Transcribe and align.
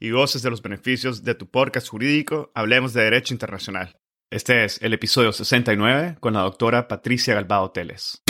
y 0.00 0.10
goces 0.10 0.42
de 0.42 0.50
los 0.50 0.62
beneficios 0.62 1.24
de 1.24 1.34
tu 1.34 1.50
podcast 1.50 1.88
jurídico 1.88 2.52
Hablemos 2.54 2.92
de 2.92 3.02
Derecho 3.02 3.34
Internacional. 3.34 3.98
Este 4.30 4.64
es 4.64 4.80
el 4.82 4.92
episodio 4.92 5.32
69 5.32 6.18
con 6.20 6.34
la 6.34 6.40
doctora 6.40 6.86
Patricia 6.86 7.34
Galbao 7.34 7.72
Teles. 7.72 8.22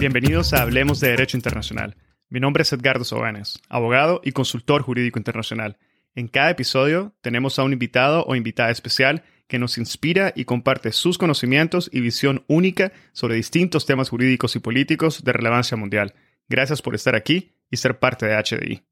Bienvenidos 0.00 0.52
a 0.54 0.62
Hablemos 0.62 0.98
de 1.00 1.10
Derecho 1.10 1.36
Internacional. 1.36 1.96
Mi 2.28 2.40
nombre 2.40 2.62
es 2.62 2.72
Edgardo 2.72 3.04
Sobanes, 3.04 3.60
abogado 3.68 4.20
y 4.24 4.32
consultor 4.32 4.82
jurídico 4.82 5.18
internacional. 5.18 5.78
En 6.14 6.28
cada 6.28 6.50
episodio 6.50 7.14
tenemos 7.20 7.58
a 7.58 7.62
un 7.62 7.72
invitado 7.72 8.24
o 8.24 8.34
invitada 8.34 8.70
especial 8.70 9.22
que 9.46 9.58
nos 9.58 9.78
inspira 9.78 10.32
y 10.34 10.44
comparte 10.44 10.92
sus 10.92 11.16
conocimientos 11.16 11.88
y 11.92 12.00
visión 12.00 12.44
única 12.48 12.92
sobre 13.12 13.36
distintos 13.36 13.86
temas 13.86 14.08
jurídicos 14.08 14.56
y 14.56 14.58
políticos 14.58 15.22
de 15.22 15.32
relevancia 15.32 15.76
mundial. 15.76 16.14
Gracias 16.48 16.82
por 16.82 16.94
estar 16.94 17.14
aquí 17.14 17.57
y 17.70 17.76
ser 17.76 17.98
parte 17.98 18.26
de 18.26 18.36
HDI. 18.36 18.82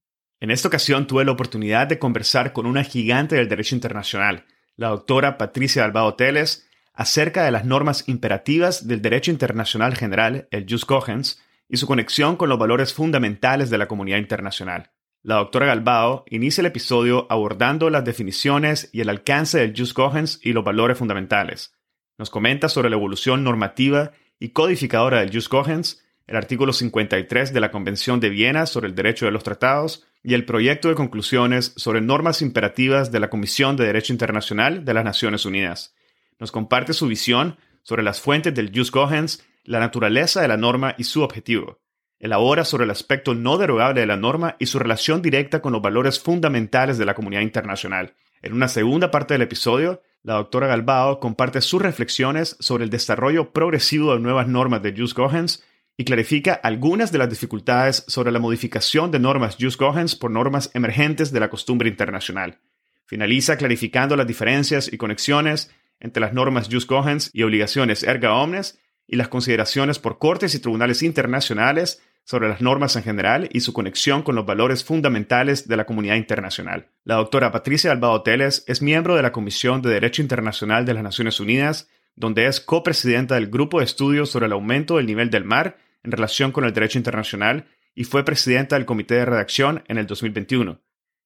En 0.41 0.51
esta 0.51 0.69
ocasión 0.69 1.07
tuve 1.07 1.25
la 1.25 1.33
oportunidad 1.33 1.87
de 1.87 1.99
conversar 1.99 2.53
con 2.53 2.67
una 2.67 2.85
gigante 2.85 3.37
del 3.37 3.49
derecho 3.49 3.75
internacional, 3.75 4.45
la 4.77 4.89
doctora 4.89 5.39
Patricia 5.39 5.85
Albao 5.85 6.15
Teles, 6.15 6.69
acerca 6.93 7.45
de 7.45 7.51
las 7.51 7.65
normas 7.65 8.09
imperativas 8.09 8.87
del 8.87 9.03
derecho 9.03 9.31
internacional 9.31 9.97
general, 9.97 10.49
el 10.51 10.67
Jus 10.69 10.85
Cogens, 10.85 11.43
y 11.69 11.79
su 11.79 11.87
conexión 11.87 12.37
con 12.37 12.49
los 12.49 12.59
valores 12.59 12.93
fundamentales 12.95 13.71
de 13.71 13.79
la 13.79 13.89
comunidad 13.89 14.19
internacional. 14.19 14.91
La 15.23 15.37
doctora 15.37 15.67
Galbao 15.67 16.25
inicia 16.31 16.63
el 16.63 16.67
episodio 16.67 17.27
abordando 17.29 17.91
las 17.91 18.05
definiciones 18.05 18.89
y 18.93 19.01
el 19.01 19.09
alcance 19.09 19.59
del 19.59 19.75
Jus 19.77 19.93
Cogens 19.93 20.39
y 20.43 20.53
los 20.53 20.65
valores 20.65 20.97
fundamentales. 20.97 21.75
Nos 22.19 22.31
comenta 22.31 22.69
sobre 22.69 22.91
la 22.91 22.97
evolución 22.97 23.43
normativa 23.43 24.13
y 24.39 24.51
codificadora 24.51 25.21
del 25.21 25.33
Jus 25.33 25.49
Cogens 25.49 26.06
el 26.27 26.37
artículo 26.37 26.73
53 26.73 27.53
de 27.53 27.61
la 27.61 27.71
Convención 27.71 28.19
de 28.19 28.31
Viena 28.31 28.67
sobre 28.67 28.89
el 28.89 28.95
Derecho 28.95 29.27
de 29.27 29.33
los 29.33 29.45
Tratados 29.45 30.05
y 30.23 30.35
el 30.35 30.45
proyecto 30.45 30.89
de 30.89 30.97
conclusiones 30.97 31.73
sobre 31.77 32.01
normas 32.01 32.43
imperativas 32.43 33.13
de 33.13 33.21
la 33.21 33.31
Comisión 33.31 33.77
de 33.77 33.87
Derecho 33.87 34.13
Internacional 34.13 34.85
de 34.85 34.95
las 34.95 35.05
Naciones 35.05 35.45
Unidas. 35.45 35.95
Nos 36.39 36.51
comparte 36.51 36.93
su 36.93 37.07
visión 37.07 37.57
sobre 37.83 38.03
las 38.03 38.21
fuentes 38.21 38.55
del 38.55 38.73
jus 38.75 38.91
cogens, 38.91 39.47
la 39.63 39.79
naturaleza 39.79 40.43
de 40.43 40.49
la 40.49 40.57
norma 40.57 40.95
y 40.99 41.05
su 41.05 41.23
objetivo. 41.23 41.79
Elabora 42.19 42.65
sobre 42.65 42.85
el 42.85 42.91
aspecto 42.91 43.35
no 43.35 43.59
derogable 43.59 44.01
de 44.01 44.07
la 44.07 44.17
norma 44.17 44.57
y 44.59 44.67
su 44.67 44.79
relación 44.79 45.23
directa 45.23 45.61
con 45.61 45.73
los 45.73 45.83
valores 45.83 46.19
fundamentales 46.19 46.99
de 46.99 47.05
la 47.05 47.15
comunidad 47.15 47.43
internacional. 47.43 48.15
En 48.43 48.53
una 48.53 48.69
segunda 48.69 49.11
parte 49.11 49.35
del 49.35 49.43
episodio, 49.43 50.03
la 50.23 50.35
doctora 50.35 50.67
Galbao 50.67 51.21
comparte 51.21 51.61
sus 51.61 51.81
reflexiones 51.81 52.57
sobre 52.59 52.85
el 52.85 52.91
desarrollo 52.91 53.53
progresivo 53.53 54.15
de 54.15 54.21
nuevas 54.21 54.49
normas 54.49 54.83
de 54.83 54.95
jus 54.97 55.15
cogens 55.15 55.63
y 55.97 56.05
clarifica 56.05 56.53
algunas 56.53 57.11
de 57.11 57.19
las 57.19 57.31
dificultades 57.31 58.05
sobre 58.07 58.31
la 58.31 58.39
modificación 58.39 59.11
de 59.11 59.19
normas 59.19 59.57
jus 59.59 59.77
cogens 59.77 60.15
por 60.15 60.31
normas 60.31 60.71
emergentes 60.75 61.33
de 61.33 61.41
la 61.41 61.49
costumbre 61.49 61.89
internacional. 61.89 62.59
Finaliza 63.07 63.57
clarificando 63.57 64.17
las 64.17 64.27
diferencias 64.27 64.93
y 64.93 64.99
conexiones 64.99 65.71
entre 66.01 66.21
las 66.21 66.35
normas 66.35 66.69
jus 66.71 66.85
cogens 66.85 67.31
y 67.33 67.43
obligaciones 67.43 68.03
erga 68.03 68.35
omnes 68.35 68.79
y 69.07 69.17
las 69.17 69.29
consideraciones 69.29 69.99
por 69.99 70.19
cortes 70.19 70.55
y 70.55 70.59
tribunales 70.59 71.03
internacionales 71.03 72.03
sobre 72.25 72.49
las 72.49 72.61
normas 72.61 72.97
en 72.97 73.05
general 73.05 73.49
y 73.53 73.61
su 73.61 73.73
conexión 73.73 74.23
con 74.23 74.35
los 74.35 74.45
valores 74.45 74.85
fundamentales 74.85 75.69
de 75.69 75.77
la 75.77 75.87
comunidad 75.87 76.17
internacional. 76.17 76.89
La 77.05 77.15
doctora 77.15 77.53
Patricia 77.53 77.93
Albao 77.93 78.23
Teles 78.23 78.65
es 78.67 78.83
miembro 78.83 79.15
de 79.15 79.23
la 79.23 79.31
Comisión 79.31 79.81
de 79.81 79.91
Derecho 79.91 80.23
Internacional 80.23 80.85
de 80.85 80.95
las 80.95 81.05
Naciones 81.05 81.39
Unidas, 81.39 81.89
donde 82.17 82.47
es 82.47 82.61
copresidenta 82.61 83.37
del 83.37 83.47
Grupo 83.47 83.79
de 83.79 83.85
Estudios 83.85 84.29
sobre 84.29 84.47
el 84.47 84.53
Aumento 84.53 84.97
del 84.97 85.07
Nivel 85.07 85.31
del 85.31 85.45
Mar 85.45 85.77
en 86.07 86.13
relación 86.13 86.53
con 86.53 86.65
el 86.65 86.73
derecho 86.73 86.99
internacional 86.99 87.67
y 87.95 88.05
fue 88.05 88.25
presidenta 88.25 88.77
del 88.77 88.87
comité 88.87 89.17
de 89.17 89.25
redacción 89.25 89.83
en 89.89 89.99
el 89.99 90.07
2021. 90.07 90.81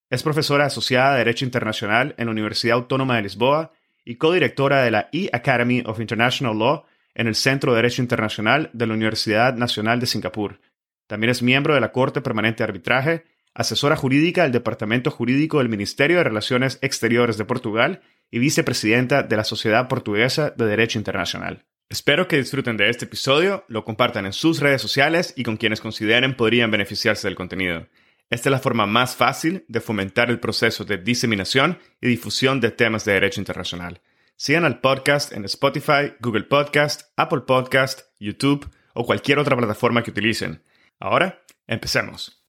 Es 0.08 0.22
profesora 0.24 0.66
asociada 0.66 1.12
de 1.12 1.18
Derecho 1.18 1.44
Internacional 1.44 2.14
en 2.18 2.26
la 2.26 2.32
Universidad 2.32 2.76
Autónoma 2.76 3.16
de 3.16 3.22
Lisboa 3.22 3.72
y 4.04 4.16
codirectora 4.16 4.82
de 4.82 4.90
la 4.90 5.08
E-Academy 5.12 5.82
of 5.86 6.00
International 6.00 6.58
Law 6.58 6.84
en 7.14 7.28
el 7.28 7.34
Centro 7.34 7.72
de 7.72 7.76
Derecho 7.76 8.02
Internacional 8.02 8.70
de 8.72 8.86
la 8.86 8.94
Universidad 8.94 9.54
Nacional 9.54 10.00
de 10.00 10.06
Singapur. 10.06 10.60
También 11.06 11.30
es 11.30 11.42
miembro 11.42 11.74
de 11.74 11.80
la 11.80 11.92
Corte 11.92 12.20
Permanente 12.20 12.58
de 12.58 12.68
Arbitraje, 12.68 13.24
asesora 13.54 13.96
jurídica 13.96 14.44
del 14.44 14.52
Departamento 14.52 15.10
Jurídico 15.10 15.58
del 15.58 15.68
Ministerio 15.68 16.18
de 16.18 16.24
Relaciones 16.24 16.78
Exteriores 16.82 17.36
de 17.36 17.44
Portugal 17.44 18.00
y 18.30 18.38
vicepresidenta 18.38 19.22
de 19.22 19.36
la 19.36 19.44
Sociedad 19.44 19.88
Portuguesa 19.88 20.50
de 20.50 20.66
Derecho 20.66 20.98
Internacional. 20.98 21.66
Espero 21.92 22.28
que 22.28 22.36
disfruten 22.36 22.76
de 22.76 22.88
este 22.88 23.06
episodio, 23.06 23.64
lo 23.66 23.84
compartan 23.84 24.24
en 24.24 24.32
sus 24.32 24.60
redes 24.60 24.80
sociales 24.80 25.34
y 25.36 25.42
con 25.42 25.56
quienes 25.56 25.80
consideren 25.80 26.36
podrían 26.36 26.70
beneficiarse 26.70 27.26
del 27.26 27.34
contenido. 27.34 27.88
Esta 28.30 28.48
es 28.48 28.52
la 28.52 28.60
forma 28.60 28.86
más 28.86 29.16
fácil 29.16 29.64
de 29.66 29.80
fomentar 29.80 30.30
el 30.30 30.38
proceso 30.38 30.84
de 30.84 30.98
diseminación 30.98 31.80
y 32.00 32.06
difusión 32.06 32.60
de 32.60 32.70
temas 32.70 33.04
de 33.04 33.14
derecho 33.14 33.40
internacional. 33.40 34.02
Sigan 34.36 34.64
al 34.64 34.80
podcast 34.80 35.32
en 35.32 35.44
Spotify, 35.46 36.12
Google 36.20 36.44
Podcast, 36.44 37.10
Apple 37.16 37.40
Podcast, 37.40 38.02
YouTube 38.20 38.70
o 38.94 39.04
cualquier 39.04 39.40
otra 39.40 39.56
plataforma 39.56 40.04
que 40.04 40.12
utilicen. 40.12 40.62
Ahora, 41.00 41.42
empecemos. 41.66 42.40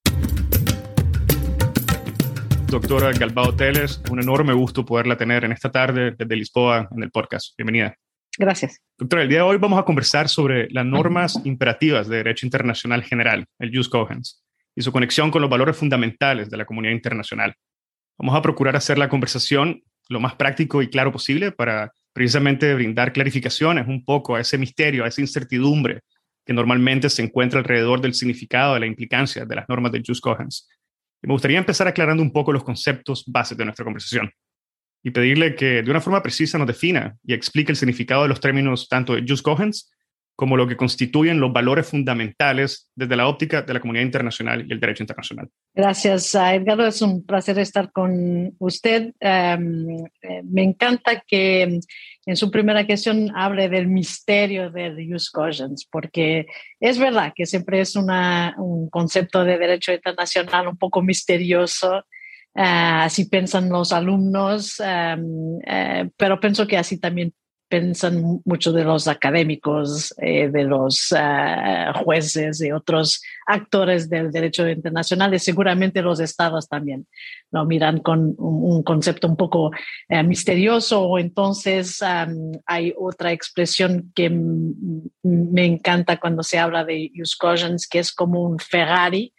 Doctora 2.68 3.12
Galbao 3.12 3.56
Teles, 3.56 4.04
un 4.12 4.22
enorme 4.22 4.54
gusto 4.54 4.86
poderla 4.86 5.18
tener 5.18 5.46
en 5.46 5.52
esta 5.52 5.72
tarde 5.72 6.12
desde 6.16 6.36
Lisboa 6.36 6.88
en 6.96 7.02
el 7.02 7.10
podcast. 7.10 7.58
Bienvenida. 7.58 7.98
Gracias. 8.38 8.80
Doctora, 8.98 9.24
el 9.24 9.30
día 9.30 9.40
de 9.40 9.44
hoy 9.44 9.58
vamos 9.58 9.80
a 9.80 9.84
conversar 9.84 10.30
sobre 10.30 10.70
las 10.70 10.86
normas 10.86 11.40
imperativas 11.44 12.08
de 12.08 12.18
derecho 12.18 12.46
internacional 12.46 13.04
general, 13.04 13.46
el 13.60 13.76
Jus 13.76 13.90
Cogens, 13.90 14.44
y 14.76 14.82
su 14.82 14.92
conexión 14.92 15.32
con 15.32 15.42
los 15.42 15.50
valores 15.50 15.76
fundamentales 15.76 16.50
de 16.50 16.58
la 16.58 16.66
comunidad 16.66 16.94
internacional. 16.94 17.54
Vamos 18.18 18.36
a 18.36 18.42
procurar 18.42 18.76
hacer 18.76 18.98
la 18.98 19.10
conversación 19.10 19.84
lo 20.08 20.20
más 20.20 20.36
práctico 20.36 20.82
y 20.82 20.90
claro 20.90 21.12
posible 21.12 21.52
para 21.52 21.92
precisamente 22.14 22.74
brindar 22.74 23.14
clarificaciones 23.14 23.88
un 23.88 24.04
poco 24.04 24.36
a 24.36 24.42
ese 24.42 24.58
misterio, 24.58 25.04
a 25.04 25.08
esa 25.08 25.22
incertidumbre 25.22 26.02
que 26.46 26.54
normalmente 26.54 27.10
se 27.10 27.24
encuentra 27.24 27.60
alrededor 27.60 28.02
del 28.02 28.14
significado 28.14 28.74
de 28.74 28.82
la 28.82 28.86
implicancia 28.86 29.46
de 29.46 29.56
las 29.56 29.68
normas 29.70 29.92
del 29.92 30.04
Jus 30.06 30.22
Cogens. 30.22 30.68
Y 31.22 31.28
me 31.28 31.34
gustaría 31.34 31.58
empezar 31.58 31.88
aclarando 31.88 32.24
un 32.24 32.32
poco 32.32 32.52
los 32.52 32.64
conceptos 32.64 33.24
bases 33.28 33.58
de 33.58 33.66
nuestra 33.66 33.86
conversación 33.86 34.32
y 35.04 35.12
pedirle 35.12 35.56
que 35.56 35.82
de 35.82 35.92
una 35.92 36.02
forma 36.02 36.22
precisa 36.22 36.58
nos 36.58 36.68
defina 36.68 37.18
y 37.24 37.34
explique 37.34 37.72
el 37.72 37.78
significado 37.78 38.24
de 38.24 38.30
los 38.30 38.40
términos 38.40 38.88
tanto 38.88 39.16
de 39.16 39.26
Jus 39.28 39.42
Cogens 39.42 39.92
como 40.42 40.58
lo 40.58 40.68
que 40.68 40.76
constituyen 40.76 41.40
los 41.40 41.54
valores 41.54 41.88
fundamentales 41.88 42.90
desde 42.96 43.16
la 43.16 43.28
óptica 43.28 43.62
de 43.62 43.76
la 43.76 43.80
comunidad 43.80 44.06
internacional 44.06 44.66
y 44.68 44.74
el 44.74 44.80
derecho 44.80 45.04
internacional. 45.04 45.48
Gracias, 45.76 46.34
Edgardo. 46.34 46.88
Es 46.88 47.02
un 47.04 47.24
placer 47.24 47.60
estar 47.60 47.92
con 47.92 48.52
usted. 48.58 49.14
Eh, 49.20 49.58
me 49.60 50.64
encanta 50.64 51.24
que 51.28 51.80
en 52.26 52.36
su 52.36 52.50
primera 52.50 52.88
cuestión 52.88 53.32
hable 53.36 53.70
del 53.70 53.88
misterio 53.88 54.72
de 54.72 55.08
Jus 55.08 55.30
Cogens, 55.30 55.86
porque 55.86 56.48
es 56.80 56.98
verdad 56.98 57.34
que 57.36 57.46
siempre 57.46 57.82
es 57.82 57.96
una, 57.96 58.56
un 58.58 58.90
concepto 58.90 59.44
de 59.44 59.60
derecho 59.60 59.94
internacional 59.94 60.68
un 60.68 60.78
poco 60.78 61.04
misterioso 61.04 62.04
así 62.54 63.26
piensan 63.26 63.70
los 63.70 63.92
alumnos, 63.92 64.82
eh, 64.86 66.10
pero 66.18 66.40
pienso 66.40 66.68
que 66.68 66.78
así 66.78 67.00
también 67.00 67.34
piensan 67.72 68.42
muchos 68.44 68.76
de 68.76 68.84
los 68.84 69.08
académicos, 69.08 70.14
eh, 70.18 70.50
de 70.50 70.66
los 70.66 71.16
eh, 71.18 71.86
jueces 72.04 72.62
y 72.62 72.72
otros 72.74 73.24
actores 73.48 74.10
del 74.10 74.30
derecho 74.30 74.68
internacional 74.68 75.34
y 75.34 75.40
seguramente 75.40 76.02
los 76.02 76.20
estados 76.20 76.68
también 76.68 77.08
lo 77.50 77.66
miran 77.66 78.00
con 78.00 78.36
un, 78.38 78.84
concepto 78.84 79.28
un 79.28 79.38
poco 79.38 79.72
eh, 80.10 80.22
misterioso. 80.22 81.18
Entonces 81.18 82.02
hay 82.66 82.94
otra 82.98 83.32
expresión 83.32 84.12
que 84.14 84.30
me 84.30 85.66
encanta 85.66 86.20
cuando 86.20 86.44
se 86.44 86.60
habla 86.60 86.84
de 86.84 87.10
cautions, 87.40 87.88
que 87.88 88.00
es 88.00 88.12
como 88.12 88.44
un 88.44 88.60
Ferrari 88.60 89.34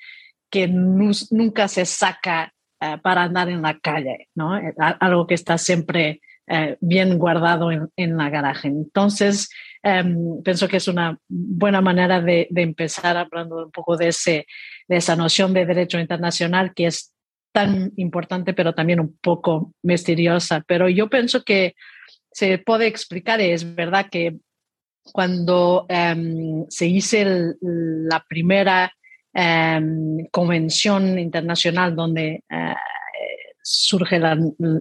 que 0.50 0.68
nunca 0.68 1.68
se 1.68 1.84
saca 1.84 2.52
para 3.02 3.22
andar 3.22 3.48
en 3.48 3.62
la 3.62 3.78
calle, 3.78 4.28
¿no? 4.34 4.58
Algo 4.78 5.26
que 5.26 5.34
está 5.34 5.58
siempre 5.58 6.20
eh, 6.48 6.76
bien 6.80 7.18
guardado 7.18 7.70
en, 7.70 8.16
la 8.16 8.28
garaje. 8.28 8.66
Entonces, 8.66 9.48
em, 9.82 10.42
pienso 10.42 10.66
que 10.66 10.78
es 10.78 10.88
una 10.88 11.18
buena 11.28 11.80
manera 11.80 12.20
de, 12.20 12.48
empezar 12.56 13.16
hablando 13.16 13.64
un 13.64 13.70
poco 13.70 13.96
de, 13.96 14.08
ese, 14.08 14.46
de 14.88 14.96
esa 14.96 15.14
noción 15.14 15.54
de 15.54 15.64
derecho 15.64 16.00
internacional 16.00 16.74
que 16.74 16.86
es 16.86 17.14
tan 17.52 17.92
importante, 17.96 18.54
pero 18.54 18.74
también 18.74 18.98
un 18.98 19.16
poco 19.22 19.72
misteriosa. 19.82 20.64
Pero 20.66 20.88
yo 20.88 21.08
pienso 21.08 21.44
que 21.44 21.74
se 22.32 22.58
puede 22.58 22.88
explicar, 22.88 23.40
es 23.40 23.74
verdad 23.74 24.08
que 24.10 24.36
cuando 25.04 25.86
em, 25.88 26.66
se 26.68 26.86
hizo 26.86 27.16
la 27.60 28.24
primera 28.28 28.92
em, 29.34 30.26
convención 30.30 31.18
internacional 31.18 31.94
donde 31.96 32.44
eh, 32.48 32.74
surge 33.62 34.20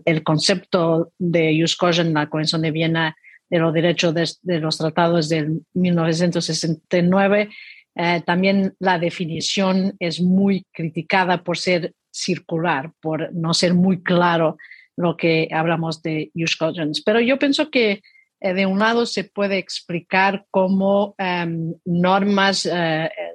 el 0.06 0.24
concepto 0.24 1.12
de 1.18 1.58
Jus 1.60 1.78
en 2.00 2.14
la 2.14 2.28
Convención 2.28 2.62
de 2.62 2.72
Viena 2.72 3.16
de 3.50 3.60
los 3.60 3.74
derechos 3.74 4.14
de, 4.14 4.60
los 4.60 4.78
tratados 4.78 5.30
del 5.30 5.62
1969. 5.74 7.50
Eh, 7.96 8.22
también 8.26 8.74
la 8.80 8.98
definición 8.98 9.94
es 10.00 10.22
muy 10.22 10.66
criticada 10.72 11.44
por 11.44 11.58
ser 11.58 11.94
circular, 12.10 12.92
por 13.02 13.34
no 13.34 13.54
ser 13.54 13.74
muy 13.74 14.02
claro 14.02 14.58
lo 14.96 15.18
que 15.18 15.50
hablamos 15.52 16.02
de 16.02 16.32
Jus 16.34 16.58
Pero 17.06 17.20
yo 17.20 17.38
pienso 17.38 17.70
que 17.70 18.02
eh, 18.40 18.54
de 18.54 18.66
un 18.66 18.80
lado 18.80 19.06
se 19.06 19.26
puede 19.26 19.58
explicar 19.58 20.46
como 20.50 21.14
em, 21.18 21.74
normas, 21.86 22.66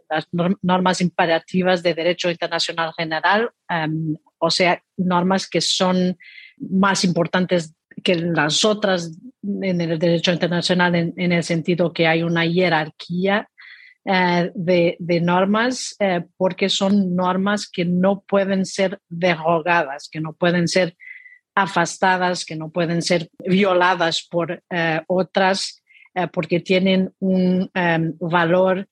las 0.09 0.29
normas 0.63 1.01
imperativas 1.01 1.83
de 1.83 1.95
derecho 1.95 2.31
internacional 2.31 2.93
general 2.97 3.51
em, 3.69 4.17
o 4.39 4.51
sea, 4.51 4.83
normas 4.97 5.49
que 5.49 5.61
son 5.61 6.19
más 6.59 7.05
importantes 7.05 7.75
que 8.03 8.17
las 8.17 8.65
otras 8.65 9.19
en 9.43 9.81
el 9.81 9.99
derecho 9.99 10.33
internacional 10.33 10.95
en, 10.95 11.33
el 11.33 11.45
sentido 11.45 11.93
que 11.93 12.07
hay 12.07 12.23
una 12.23 12.45
jerarquía 12.45 13.49
eh, 14.05 14.51
de, 14.55 15.21
normas 15.21 15.97
eh, 15.99 16.25
porque 16.37 16.69
son 16.69 17.15
normas 17.15 17.69
que 17.69 17.85
no 17.85 18.23
pueden 18.23 18.67
ser 18.67 19.01
derogadas, 19.09 20.09
que 20.11 20.21
no 20.21 20.35
pueden 20.35 20.69
ser 20.69 20.97
afastadas, 21.55 22.45
que 22.45 22.57
no 22.57 22.71
pueden 22.71 23.03
ser 23.03 23.29
violadas 23.39 24.27
por 24.31 24.63
eh, 24.71 25.01
otras 25.07 25.83
porque 26.33 26.61
tienen 26.61 27.13
un 27.19 27.71
valor 28.19 28.89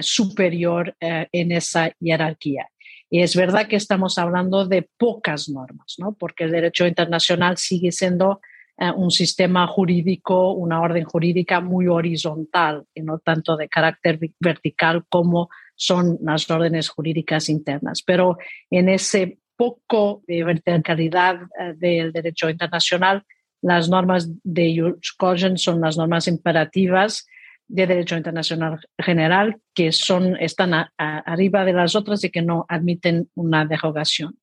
superior 0.00 0.96
en 1.00 1.52
esa 1.52 1.92
jerarquía. 2.00 2.68
Y 3.08 3.22
es 3.22 3.36
verdad 3.36 3.68
que 3.68 3.76
estamos 3.76 4.18
hablando 4.18 4.66
de 4.66 4.88
pocas 4.98 5.48
normas, 5.48 5.94
¿no? 5.98 6.12
porque 6.14 6.44
el 6.44 6.50
derecho 6.50 6.86
internacional 6.86 7.56
sigue 7.56 7.92
siendo 7.92 8.40
eh, 8.78 8.90
un 8.90 9.10
sistema 9.10 9.66
jurídico, 9.66 10.52
una 10.52 10.80
orden 10.80 11.04
jurídica 11.04 11.60
muy 11.60 11.86
horizontal 11.86 12.84
y 12.94 13.02
no 13.02 13.18
tanto 13.20 13.56
de 13.56 13.68
carácter 13.68 14.18
vertical 14.40 15.04
como 15.08 15.48
son 15.76 16.18
las 16.20 16.50
órdenes 16.50 16.88
jurídicas 16.88 17.48
internas. 17.48 18.02
Pero 18.02 18.38
en 18.70 18.88
ese 18.88 19.38
poco 19.56 20.22
de 20.26 20.44
verticalidad 20.44 21.36
eh, 21.58 21.74
del 21.76 22.12
derecho 22.12 22.50
internacional, 22.50 23.22
las 23.62 23.88
normas 23.88 24.28
de 24.42 24.76
Jus 24.78 25.16
son 25.62 25.80
las 25.80 25.96
normas 25.96 26.28
imperativas 26.28 27.26
de 27.68 27.86
derecho 27.86 28.16
internacional 28.16 28.78
general 28.98 29.56
que 29.74 29.92
son, 29.92 30.36
están 30.36 30.72
arriba 30.96 31.64
de 31.64 31.72
las 31.72 31.94
otras 31.96 32.22
y 32.24 32.30
que 32.30 32.42
no 32.42 32.64
admiten 32.68 33.28
una 33.34 33.64
derogación. 33.64 34.38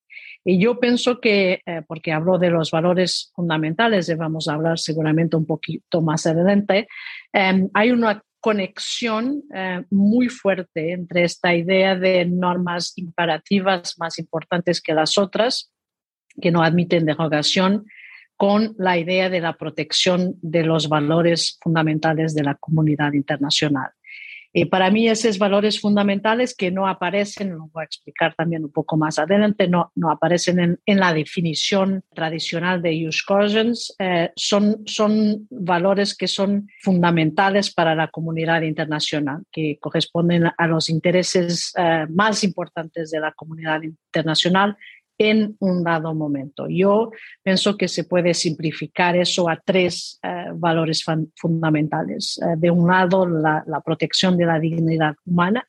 Y 0.46 0.60
yo 0.60 0.80
pienso 0.80 1.22
que, 1.22 1.62
eh, 1.66 1.82
porque 1.88 2.12
hablo 2.12 2.38
de 2.38 2.50
los 2.50 2.72
valores 2.72 3.32
fundamentales, 3.34 4.10
y 4.10 4.16
vamos 4.16 4.48
a 4.48 4.56
hablar 4.56 4.78
seguramente 4.78 5.38
un 5.38 5.46
poquito 5.46 6.02
más 6.02 6.26
adelante, 6.26 6.88
em, 7.32 7.70
hay 7.74 7.92
una 7.92 8.22
conexión 8.42 9.44
eh, 9.56 9.86
muy 9.90 10.28
fuerte 10.28 10.92
entre 10.92 11.24
esta 11.24 11.56
idea 11.56 11.96
de 11.96 12.26
normas 12.26 12.92
imperativas 12.98 13.98
más 13.98 14.20
importantes 14.20 14.82
que 14.82 14.94
las 14.94 15.18
otras, 15.18 15.72
que 16.42 16.52
no 16.52 16.62
admiten 16.62 17.06
derogación, 17.06 17.86
con 18.38 18.76
la 18.78 18.98
idea 18.98 19.30
de 19.30 19.40
la 19.40 19.58
protección 19.58 20.36
de 20.42 20.64
los 20.64 20.90
valores 20.90 21.58
fundamentales 21.62 22.36
de 22.36 22.44
la 22.44 22.56
comunidad 22.56 23.14
internacional. 23.14 23.92
Y 24.56 24.66
para 24.66 24.92
mí 24.92 25.10
esos 25.10 25.40
valores 25.40 25.82
fundamentales 25.82 26.56
que 26.56 26.70
no 26.70 26.88
aparecen, 26.88 27.50
lo 27.58 27.70
voy 27.74 27.82
a 27.82 27.86
explicar 27.86 28.36
también 28.36 28.64
un 28.64 28.72
poco 28.72 28.98
más 28.98 29.18
adelante, 29.18 29.68
no, 29.68 29.92
no 29.96 30.12
aparecen 30.12 30.80
en, 30.86 31.00
la 31.00 31.12
definición 31.12 32.04
tradicional 32.14 32.80
de 32.84 33.08
use 33.08 33.24
cautions, 33.28 33.96
eh, 33.98 34.32
son, 34.36 34.84
son 34.86 35.48
valores 35.50 36.16
que 36.16 36.28
son 36.28 36.70
fundamentales 36.84 37.74
para 37.74 37.96
la 37.96 38.10
comunidad 38.10 38.62
internacional, 38.62 39.42
que 39.52 39.80
corresponden 39.82 40.52
a 40.56 40.68
los 40.68 40.88
intereses 40.88 41.74
eh, 41.76 42.06
más 42.10 42.44
importantes 42.44 43.10
de 43.10 43.22
la 43.22 43.32
comunidad 43.32 43.82
internacional 43.82 44.78
en 45.24 45.56
un 45.60 45.84
dado 45.84 46.14
momento. 46.14 46.68
Yo 46.68 47.12
pienso 47.42 47.78
que 47.78 47.88
se 47.88 48.04
puede 48.04 48.34
simplificar 48.34 49.16
eso 49.16 49.50
a 49.50 49.62
tres 49.64 50.20
eh, 50.22 50.48
valores 50.54 51.04
fundamentales. 51.36 52.40
Eh, 52.42 52.56
de 52.58 52.70
un 52.70 52.88
lado, 52.88 53.26
la, 53.26 53.82
protección 53.86 54.38
de 54.38 54.46
la 54.46 54.60
dignidad 54.60 55.16
humana. 55.26 55.66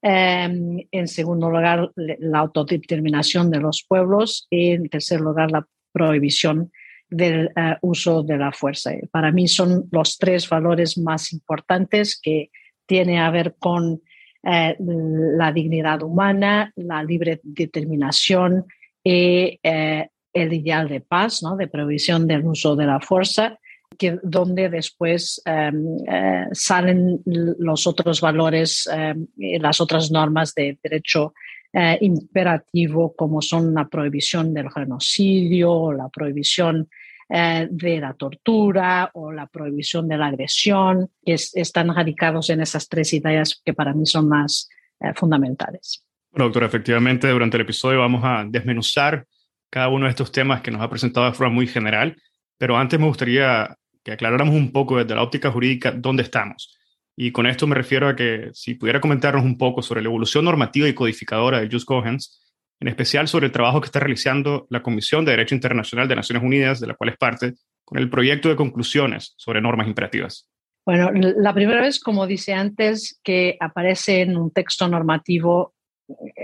Em, 0.00 0.78
en 0.90 1.08
segundo 1.08 1.50
lugar, 1.50 1.90
la 1.94 2.38
autodeterminación 2.38 3.50
de 3.50 3.60
los 3.60 3.84
pueblos. 3.86 4.46
Y 4.50 4.70
en 4.70 4.88
tercer 4.88 5.20
lugar, 5.20 5.50
la 5.50 5.66
prohibición 5.92 6.70
del 7.08 7.50
eh, 7.54 7.76
uso 7.82 8.22
de 8.22 8.38
la 8.38 8.52
fuerza. 8.52 8.92
Para 9.10 9.30
mí 9.30 9.46
son 9.46 9.88
los 9.92 10.16
tres 10.16 10.48
valores 10.48 10.96
más 10.96 11.32
importantes 11.32 12.18
que 12.20 12.50
tiene 12.86 13.20
a 13.20 13.30
ver 13.30 13.56
con 13.58 14.00
la 14.48 15.50
dignidad 15.50 16.04
humana, 16.04 16.72
la 16.76 17.02
libre 17.02 17.40
determinación 17.42 18.64
y 19.08 19.60
eh, 19.62 20.08
el 20.32 20.52
ideal 20.52 20.88
de 20.88 21.00
paz, 21.00 21.40
¿no? 21.40 21.56
de 21.56 21.68
prohibición 21.68 22.26
del 22.26 22.44
uso 22.44 22.74
de 22.74 22.86
la 22.86 22.98
fuerza, 22.98 23.56
que, 23.96 24.18
donde 24.20 24.68
después 24.68 25.40
em, 25.44 25.98
eh, 26.08 26.46
salen 26.50 27.22
los 27.24 27.86
otros 27.86 28.20
valores 28.20 28.88
em, 28.92 29.28
y 29.36 29.60
las 29.60 29.80
otras 29.80 30.10
normas 30.10 30.54
de 30.56 30.76
derecho 30.82 31.34
eh, 31.72 31.98
imperativo, 32.00 33.14
como 33.14 33.40
son 33.40 33.74
la 33.74 33.86
prohibición 33.86 34.52
del 34.52 34.72
genocidio, 34.72 35.92
la 35.92 36.08
prohibición 36.08 36.88
de 37.28 37.98
la 38.00 38.14
tortura 38.14 39.10
o 39.14 39.32
la 39.32 39.48
prohibición 39.48 40.06
de 40.06 40.16
la 40.16 40.26
agresión, 40.26 41.10
que 41.24 41.34
están 41.34 41.92
radicados 41.92 42.50
en 42.50 42.60
esas 42.60 42.88
tres 42.88 43.12
ideas 43.14 43.60
que 43.64 43.74
para 43.74 43.92
mí 43.94 44.06
son 44.06 44.28
más 44.28 44.68
fundamentales. 45.16 46.05
Bueno, 46.36 46.48
doctora, 46.48 46.66
efectivamente, 46.66 47.30
durante 47.30 47.56
el 47.56 47.62
episodio 47.62 48.00
vamos 48.00 48.20
a 48.22 48.44
desmenuzar 48.46 49.26
cada 49.70 49.88
uno 49.88 50.04
de 50.04 50.10
estos 50.10 50.30
temas 50.30 50.60
que 50.60 50.70
nos 50.70 50.82
ha 50.82 50.90
presentado 50.90 51.24
de 51.24 51.32
forma 51.32 51.54
muy 51.54 51.66
general, 51.66 52.14
pero 52.58 52.76
antes 52.76 53.00
me 53.00 53.06
gustaría 53.06 53.74
que 54.04 54.12
aclaráramos 54.12 54.54
un 54.54 54.70
poco 54.70 54.98
desde 54.98 55.14
la 55.14 55.22
óptica 55.22 55.50
jurídica 55.50 55.92
dónde 55.92 56.24
estamos. 56.24 56.76
Y 57.16 57.32
con 57.32 57.46
esto 57.46 57.66
me 57.66 57.74
refiero 57.74 58.06
a 58.06 58.14
que 58.14 58.50
si 58.52 58.74
pudiera 58.74 59.00
comentarnos 59.00 59.46
un 59.46 59.56
poco 59.56 59.80
sobre 59.80 60.02
la 60.02 60.08
evolución 60.08 60.44
normativa 60.44 60.86
y 60.86 60.92
codificadora 60.92 61.58
de 61.58 61.70
Just 61.72 61.86
Cohens, 61.86 62.38
en 62.80 62.88
especial 62.88 63.28
sobre 63.28 63.46
el 63.46 63.52
trabajo 63.52 63.80
que 63.80 63.86
está 63.86 64.00
realizando 64.00 64.66
la 64.68 64.82
Comisión 64.82 65.24
de 65.24 65.30
Derecho 65.30 65.54
Internacional 65.54 66.06
de 66.06 66.16
Naciones 66.16 66.44
Unidas, 66.44 66.80
de 66.80 66.88
la 66.88 66.96
cual 66.96 67.08
es 67.08 67.16
parte, 67.16 67.54
con 67.82 67.96
el 67.98 68.10
proyecto 68.10 68.50
de 68.50 68.56
conclusiones 68.56 69.32
sobre 69.38 69.62
normas 69.62 69.88
imperativas. 69.88 70.50
Bueno, 70.84 71.10
la 71.14 71.54
primera 71.54 71.80
vez, 71.80 71.98
como 71.98 72.26
dice 72.26 72.52
antes, 72.52 73.18
que 73.24 73.56
aparece 73.58 74.20
en 74.20 74.36
un 74.36 74.50
texto 74.50 74.86
normativo 74.86 75.75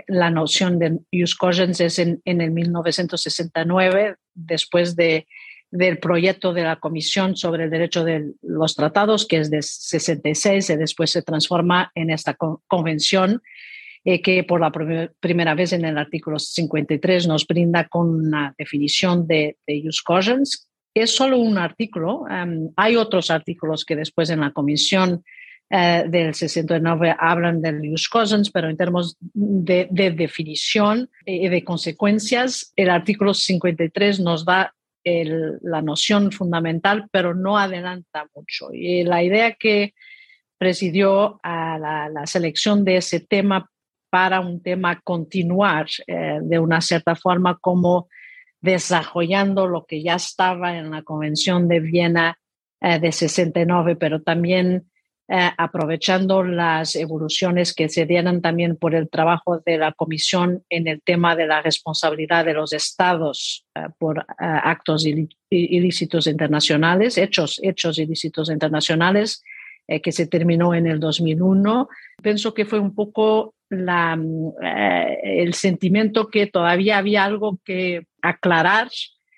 la 0.09 0.31
noción 0.31 0.79
de 0.79 0.99
Jus 1.13 1.35
cogens 1.35 1.81
es 1.81 1.99
en, 1.99 2.21
el 2.25 2.51
1969, 2.51 4.17
después 4.35 4.97
de, 4.97 5.27
del 5.71 5.99
proyecto 5.99 6.53
de 6.53 6.63
la 6.63 6.77
Comisión 6.77 7.37
sobre 7.37 7.65
el 7.65 7.71
Derecho 7.71 8.05
de 8.05 8.33
los 8.43 8.75
Tratados, 8.75 9.27
que 9.27 9.39
es 9.39 9.51
de 9.51 9.63
66, 9.63 10.71
y 10.71 10.77
después 10.77 11.11
se 11.11 11.23
transforma 11.23 11.91
en 11.95 12.11
esta 12.11 12.37
convención, 12.67 13.43
eh, 14.05 14.21
que 14.21 14.43
por 14.45 14.61
la 14.61 14.73
primera 15.21 15.55
vez 15.55 15.73
en 15.73 15.85
el 15.85 15.97
artículo 15.97 16.39
53 16.39 17.29
nos 17.29 17.47
brinda 17.47 17.89
con 17.89 18.09
una 18.09 18.55
definición 18.59 19.27
de, 19.27 19.57
de 19.67 19.83
Jus 19.83 20.03
cogens, 20.03 20.69
es 20.95 21.15
solo 21.15 21.39
un 21.39 21.57
artículo. 21.57 22.25
Hay 22.77 22.97
otros 22.97 23.31
artículos 23.31 23.85
que 23.85 23.97
después 23.97 24.29
en 24.31 24.41
la 24.41 24.51
comisión 24.51 25.25
eh, 25.75 26.05
del 26.07 26.35
69 26.35 27.17
hablan 27.19 27.63
del 27.63 27.81
use 27.91 28.07
cousins, 28.13 28.51
pero 28.51 28.69
en 28.69 28.77
términos 28.77 29.17
de, 29.33 29.89
definición 29.91 31.09
y 31.25 31.49
de 31.49 31.65
consecuencias, 31.65 32.75
el 32.77 32.91
artículo 32.91 33.33
53 33.33 34.21
nos 34.21 34.45
da 34.45 34.75
la 35.03 35.81
noción 35.81 36.31
fundamental, 36.31 37.09
pero 37.11 37.35
no 37.35 37.57
adelanta 37.57 38.27
mucho. 38.35 38.69
Y 38.75 39.03
la 39.05 39.23
idea 39.23 39.53
que 39.53 39.95
presidió 40.59 41.41
a 41.43 41.79
la, 41.79 42.27
selección 42.27 42.85
de 42.85 42.99
ese 42.99 43.21
tema 43.21 43.71
para 44.11 44.41
un 44.41 44.63
tema 44.63 45.01
continuar 45.01 45.87
eh, 46.07 46.39
de 46.43 46.59
una 46.59 46.83
cierta 46.83 47.17
forma 47.17 47.57
como 47.59 48.09
desarrollando 48.61 49.67
lo 49.67 49.87
que 49.87 50.03
ya 50.03 50.17
estaba 50.17 50.77
en 50.77 50.91
la 50.91 51.03
Convención 51.03 51.67
de 51.67 51.81
Viena 51.81 52.39
eh, 52.83 53.01
de 53.01 53.11
69, 53.11 53.97
pero 53.97 54.21
también 54.21 54.92
eh, 55.29 55.51
aprovechando 55.57 56.43
las 56.43 56.97
evoluciones 56.97 57.75
que 57.75 57.89
se 57.89 58.07
dieron 58.07 58.43
también 58.43 58.77
por 58.77 58.95
el 58.95 59.09
trabajo 59.09 59.61
de 59.65 59.79
la 59.79 59.93
Comisión 59.93 60.65
en 60.69 60.89
el 60.89 61.01
tema 61.01 61.37
de 61.37 61.47
la 61.47 61.63
responsabilidad 61.63 62.45
de 62.45 62.55
los 62.55 62.73
estados 62.73 63.65
eh, 63.75 63.83
por 63.99 64.27
actos 64.39 65.07
ilícitos 65.49 66.27
internacionales, 66.27 67.19
hechos, 67.19 67.61
hechos 67.63 67.99
ilícitos 67.99 68.51
internacionales, 68.51 69.43
que 70.03 70.13
se 70.13 70.27
terminó 70.27 70.75
en 70.75 70.87
el 70.87 71.01
2001. 71.01 71.89
Pienso 72.23 72.55
que 72.55 72.65
fue 72.65 72.79
un 72.79 72.95
poco 72.95 73.55
la, 73.69 74.19
el 75.23 75.55
sentimiento 75.55 76.29
que 76.29 76.47
todavía 76.47 76.99
había 76.99 77.25
algo 77.25 77.59
que 77.65 78.07
aclarar. 78.23 78.89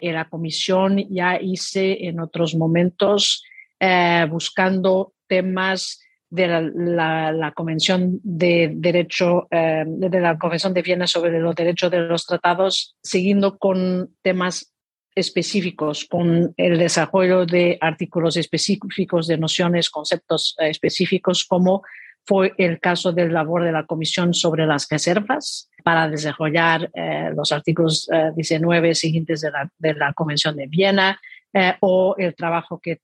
La 0.00 0.28
comisión 0.28 0.98
ya 1.08 1.40
hice 1.40 2.06
en 2.06 2.20
otros 2.20 2.54
momentos 2.54 3.42
eh, 3.80 4.26
buscando 4.30 5.12
temas 5.34 6.00
de 6.30 6.46
la, 6.48 7.52
Convención 7.54 8.20
de 8.22 8.72
Derecho, 8.74 9.46
eh, 9.50 9.84
de 9.86 10.20
la 10.20 10.36
Convención 10.38 10.74
de 10.74 10.82
Viena 10.82 11.06
sobre 11.06 11.38
los 11.40 11.54
derechos 11.54 11.90
de 11.90 12.00
los 12.00 12.26
tratados, 12.26 12.96
siguiendo 13.02 13.58
con 13.58 14.10
temas 14.22 14.72
específicos, 15.14 16.06
con 16.10 16.54
el 16.56 16.78
desarrollo 16.78 17.46
de 17.46 17.78
artículos 17.80 18.36
específicos, 18.36 19.28
de 19.28 19.38
nociones, 19.38 19.90
conceptos 19.90 20.56
eh, 20.58 20.70
específicos, 20.70 21.44
como 21.44 21.82
fue 22.26 22.52
el 22.58 22.80
caso 22.80 23.12
del 23.12 23.32
labor 23.32 23.64
de 23.64 23.72
la 23.72 23.86
Comisión 23.86 24.34
sobre 24.34 24.66
las 24.66 24.88
reservas 24.88 25.70
para 25.82 26.08
desarrollar 26.08 26.90
eh, 26.94 27.30
los 27.36 27.52
artículos 27.52 28.08
19 28.34 28.90
eh, 28.90 28.94
siguientes 28.94 29.42
de 29.42 29.50
la, 29.50 29.70
de 29.78 29.94
la, 29.94 30.12
Convención 30.14 30.56
de 30.56 30.66
Viena 30.66 31.20
eh, 31.52 31.74
o 31.80 32.16
el 32.18 32.34
trabajo 32.34 32.80
que 32.82 33.00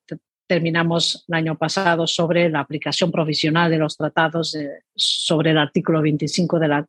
terminamos 0.50 1.25
el 1.28 1.35
año 1.37 1.57
pasado 1.57 2.09
sobre 2.09 2.50
la 2.50 2.59
aplicación 2.59 3.12
provisional 3.12 3.71
de 3.71 3.78
los 3.78 3.97
tratados 3.97 4.59
sobre 4.97 5.52
el 5.52 5.59
artículo 5.59 6.02
25 6.02 6.59
de 6.59 6.66
la 6.66 6.87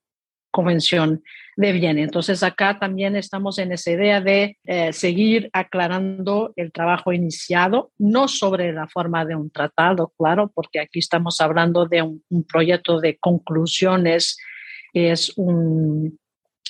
Convención 0.49 1.21
de 1.55 1.71
Viena. 1.71 2.01
Entonces, 2.01 2.41
acá 2.41 2.79
también 2.79 3.15
estamos 3.15 3.59
en 3.59 3.71
esa 3.71 3.91
idea 3.91 4.19
de 4.19 4.57
eh, 4.65 4.91
seguir 4.93 5.51
aclarando 5.53 6.53
el 6.55 6.71
trabajo 6.71 7.13
iniciado, 7.13 7.91
no 7.99 8.27
sobre 8.27 8.73
la 8.73 8.87
forma 8.87 9.25
de 9.25 9.35
un 9.35 9.51
tratado, 9.51 10.11
claro, 10.17 10.51
porque 10.55 10.79
aquí 10.79 10.97
estamos 10.97 11.39
hablando 11.39 11.85
de 11.85 12.01
un, 12.01 12.23
proyecto 12.51 12.99
de 12.99 13.19
conclusiones, 13.19 14.39
es 14.91 15.33
un, 15.37 16.17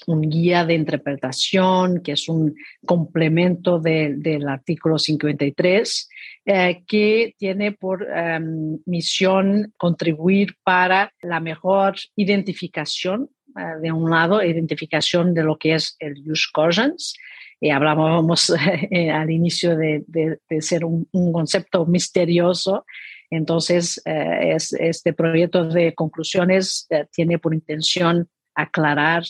un, 0.08 0.22
guía 0.22 0.66
de 0.66 0.74
interpretación, 0.74 2.02
que 2.02 2.14
es 2.14 2.28
un 2.30 2.56
complemento 2.86 3.80
del 3.80 4.48
artículo 4.48 4.98
53, 4.98 6.10
eh, 6.46 6.84
que 6.88 7.36
tiene 7.38 7.72
por 7.72 8.08
em, 8.10 8.80
misión 8.86 9.74
contribuir 9.78 10.56
para 10.64 11.14
la 11.22 11.40
mejor 11.40 11.96
identificación 12.16 13.30
eh, 13.58 13.62
de 13.82 13.92
un 13.92 14.10
lado, 14.10 14.44
identificación 14.44 15.34
de 15.34 15.44
lo 15.44 15.58
que 15.58 15.76
es 15.76 15.96
el 16.00 16.16
use 16.30 16.48
cousins, 16.54 17.16
y 17.60 17.70
hablábamos 17.70 18.52
eh, 18.92 19.12
al 19.12 19.30
inicio 19.30 19.76
de, 19.78 20.04
de, 20.08 20.62
ser 20.62 20.84
un, 20.84 21.08
un, 21.12 21.32
concepto 21.32 21.86
misterioso. 21.86 22.86
Entonces, 23.30 24.02
es, 24.04 24.74
este 24.74 25.14
proyecto 25.14 25.64
de 25.64 25.94
conclusiones 25.94 26.86
tiene 27.14 27.40
por 27.40 27.54
intención 27.54 28.28
aclarar 28.62 29.24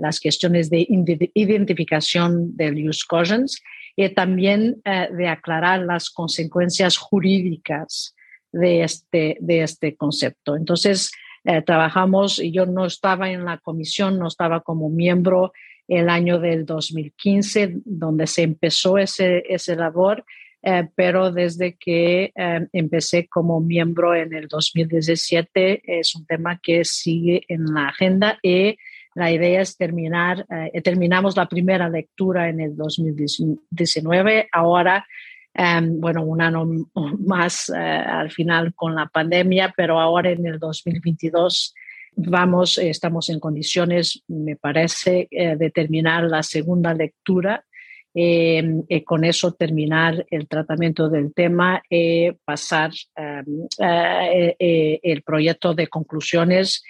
las 0.00 0.20
cuestiones 0.20 0.70
de 0.70 0.86
identificación 1.34 2.56
del 2.56 2.88
use 2.88 3.04
cousins 3.08 3.60
y 3.96 4.08
también 4.10 4.80
de 4.84 5.28
aclarar 5.28 5.80
las 5.80 6.10
consecuencias 6.10 6.96
jurídicas 6.96 8.14
de 8.52 8.82
este, 8.82 9.36
de 9.40 9.62
este 9.62 9.96
concepto. 9.96 10.56
Entonces, 10.56 11.10
eh, 11.44 11.62
trabajamos, 11.62 12.38
y 12.38 12.50
yo 12.50 12.66
no 12.66 12.86
estaba 12.86 13.30
en 13.30 13.44
la 13.44 13.58
comisión, 13.58 14.18
no 14.18 14.28
estaba 14.28 14.60
como 14.60 14.88
miembro 14.88 15.52
el 15.86 16.10
año 16.10 16.38
del 16.38 16.66
2015, 16.66 17.76
donde 17.84 18.26
se 18.26 18.42
empezó 18.42 18.98
ese, 18.98 19.44
ese 19.48 19.76
labor, 19.76 20.24
eh, 20.62 20.88
pero 20.94 21.30
desde 21.32 21.76
que 21.76 22.32
eh, 22.34 22.66
empecé 22.72 23.26
como 23.28 23.60
miembro 23.60 24.14
en 24.14 24.34
el 24.34 24.48
2017 24.48 25.82
es 26.00 26.14
un 26.14 26.26
tema 26.26 26.58
que 26.62 26.84
sigue 26.84 27.44
en 27.48 27.64
la 27.72 27.88
agenda 27.88 28.38
y 28.42 28.76
la 29.14 29.32
idea 29.32 29.60
es 29.60 29.76
terminar, 29.76 30.46
terminamos 30.84 31.36
la 31.36 31.48
primera 31.48 31.88
lectura 31.88 32.48
en 32.48 32.60
el 32.60 32.76
2019, 32.76 34.48
ahora 34.52 35.04
Em, 35.60 36.00
bueno, 36.00 36.22
un 36.22 36.40
año 36.40 36.64
más 37.18 37.68
eh, 37.68 37.76
al 37.76 38.30
final 38.30 38.74
con 38.76 38.94
la 38.94 39.06
pandemia, 39.06 39.74
pero 39.76 39.98
ahora 39.98 40.30
en 40.30 40.46
el 40.46 40.60
2022 40.60 41.74
vamos, 42.14 42.78
estamos 42.78 43.28
en 43.28 43.40
condiciones, 43.40 44.22
me 44.28 44.54
parece, 44.54 45.26
eh, 45.32 45.56
de 45.56 45.70
terminar 45.70 46.22
la 46.24 46.44
segunda 46.44 46.94
lectura 46.94 47.64
em, 48.20 48.82
y 48.88 49.02
con 49.02 49.24
eso 49.24 49.52
terminar 49.52 50.26
el 50.30 50.48
tratamiento 50.48 51.08
del 51.08 51.32
tema 51.34 51.82
y 51.88 52.32
pasar 52.44 52.90
em, 53.16 53.68
eh, 53.78 55.00
el 55.02 55.22
proyecto 55.22 55.74
de 55.74 55.88
conclusiones 55.88 56.82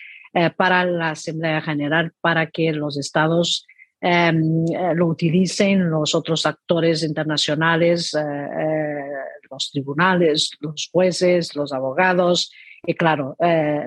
para 0.57 0.85
la 0.85 1.11
Asamblea 1.11 1.61
General 1.63 2.13
para 2.21 2.49
que 2.51 2.73
los 2.73 2.99
estados 2.99 3.67
Em, 4.01 4.65
eh, 4.69 4.95
lo 4.95 5.07
utilicen 5.07 5.91
los 5.91 6.15
otros 6.15 6.47
actores 6.47 7.03
internacionales, 7.03 8.15
eh, 8.15 8.21
eh, 8.21 9.11
los 9.51 9.71
tribunales, 9.73 10.51
los 10.61 10.89
jueces, 10.93 11.57
los 11.57 11.73
abogados 11.73 12.53
y 12.87 12.95
claro, 12.95 13.37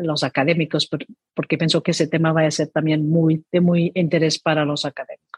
los 0.01 0.21
académicos, 0.23 0.89
porque 1.33 1.57
pienso 1.57 1.81
que 1.81 1.91
ese 1.91 2.07
tema 2.07 2.33
va 2.33 2.45
a 2.45 2.51
ser 2.51 2.67
también 2.67 3.09
muy, 3.09 3.45
de 3.49 3.61
muy 3.61 3.89
interés 3.95 4.37
para 4.37 4.65
los 4.65 4.83
académicos. 4.83 5.30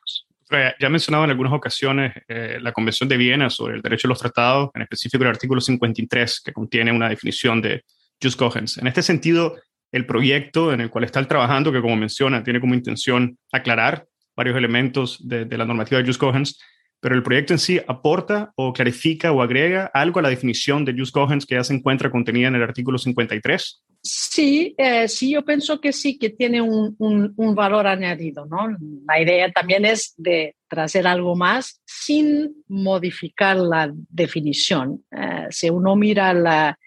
Ya 0.80 0.90
mencionado 0.90 1.24
en 1.24 1.32
algunas 1.32 1.54
ocasiones 1.54 2.14
la 2.28 2.72
Convención 2.72 3.10
de 3.10 3.18
Viena 3.18 3.50
sobre 3.50 3.76
el 3.76 3.82
derecho 3.82 4.08
a 4.08 4.10
los 4.10 4.20
tratados, 4.20 4.70
en 4.74 4.84
específico 4.84 5.24
el 5.24 5.30
artículo 5.30 5.62
53, 5.62 6.42
que 6.46 6.54
contiene 6.54 6.92
una 6.92 7.10
definición 7.10 7.62
de 7.62 7.84
Jus 8.22 8.36
cogens. 8.36 8.78
En 8.78 8.88
este 8.88 9.02
sentido, 9.02 9.58
el 9.92 10.06
proyecto 10.06 10.74
en 10.74 10.82
el 10.82 10.90
cual 10.90 11.04
está 11.04 11.26
trabajando, 11.28 11.72
que 11.72 11.82
como 11.82 11.96
menciona, 11.96 12.44
tiene 12.44 12.60
como 12.60 12.74
intención 12.74 13.38
aclarar 13.52 14.06
varios 14.36 14.58
elementos 14.58 15.20
de, 15.28 15.46
la 15.46 15.66
normativa 15.66 16.02
de 16.02 16.08
Jus 16.08 16.18
Cogens, 16.18 16.60
pero 17.04 17.16
el 17.16 17.22
proyecto 17.22 17.52
en 17.52 17.60
sí 17.60 17.82
aporta 17.86 18.54
o 18.56 18.72
clarifica 18.72 19.34
o 19.34 19.42
agrega 19.42 19.92
algo 19.94 20.20
a 20.20 20.24
la 20.24 20.30
definición 20.30 20.86
de 20.86 20.94
Jus 20.94 21.12
Cogens 21.12 21.46
que 21.46 21.56
ya 21.56 21.64
se 21.66 21.74
encuentra 21.74 22.10
contenida 22.10 22.48
en 22.48 22.56
el 22.56 22.64
artículo 22.64 22.98
53. 22.98 23.84
Sí, 24.02 24.74
eh, 24.78 25.10
sí, 25.10 25.32
yo 25.32 25.44
pienso 25.44 25.82
que 25.82 25.92
sí, 25.92 26.18
que 26.18 26.30
tiene 26.30 26.62
un, 26.62 27.36
valor 27.56 27.88
añadido, 27.88 28.46
¿no? 28.46 28.70
La 29.06 29.22
idea 29.22 29.52
también 29.52 29.84
es 29.84 30.14
de 30.16 30.56
traer 30.70 31.06
algo 31.06 31.36
más 31.36 31.82
sin 31.86 32.54
modificar 32.70 33.58
la 33.58 33.92
definición. 34.10 35.04
Eh, 35.12 35.48
si 35.50 35.70
uno 35.70 35.98
mira 35.98 36.78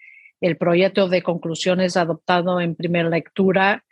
el 0.41 0.57
proyecto 0.57 1.07
de 1.09 1.21
conclusiones 1.21 1.95
adoptado 1.95 2.59
en 2.59 2.73
primera 2.73 3.07
lectura, 3.07 3.83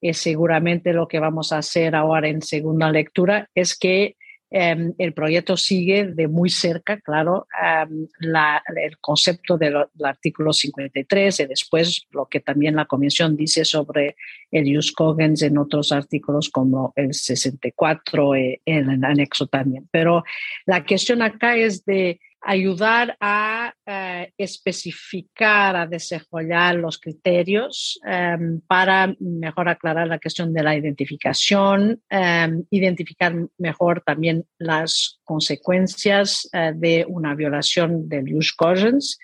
es 0.00 0.16
seguramente 0.16 0.94
lo 0.94 1.08
que 1.08 1.20
vamos 1.20 1.52
a 1.52 1.58
hacer 1.58 1.94
ahora 1.94 2.28
en 2.28 2.40
segunda 2.40 2.90
lectura, 2.90 3.50
es 3.54 3.76
que 3.76 4.16
em, 4.56 4.94
el 4.98 5.12
proyecto 5.12 5.56
sigue 5.56 6.04
de 6.04 6.28
muy 6.28 6.48
cerca, 6.48 7.00
claro, 7.00 7.48
em, 7.60 8.06
el 8.20 8.98
concepto 9.00 9.58
del, 9.58 9.74
artículo 10.04 10.52
53 10.52 11.40
y 11.40 11.46
después 11.46 12.06
lo 12.12 12.26
que 12.26 12.38
también 12.38 12.76
la 12.76 12.84
Comisión 12.84 13.36
dice 13.36 13.64
sobre 13.64 14.14
el 14.52 14.78
use 14.78 14.92
cogens 14.94 15.42
en 15.42 15.58
otros 15.58 15.90
artículos 15.90 16.50
como 16.50 16.92
el 16.94 17.14
64 17.14 18.36
y 18.36 18.60
el 18.64 18.88
anexo 19.04 19.48
también. 19.48 19.88
Pero 19.90 20.22
la 20.66 20.84
cuestión 20.84 21.22
acá 21.22 21.56
es 21.56 21.84
de 21.84 22.20
ayudar 22.44 23.16
a 23.20 23.72
eh, 23.86 24.32
especificar, 24.36 25.76
a 25.76 25.86
desarrollar 25.86 26.74
los 26.76 26.98
criterios 26.98 27.98
em, 28.06 28.60
para 28.66 29.14
mejor 29.18 29.68
aclarar 29.68 30.06
la 30.06 30.18
cuestión 30.18 30.52
de 30.52 30.62
la 30.62 30.76
identificación, 30.76 32.02
em, 32.10 32.64
identificar 32.70 33.34
mejor 33.58 34.02
también 34.02 34.44
las 34.58 35.20
consecuencias 35.24 36.48
eh, 36.52 36.72
de 36.74 37.06
una 37.08 37.34
violación 37.34 38.08
del 38.08 38.34
use 38.34 38.52
cogens. 38.56 39.18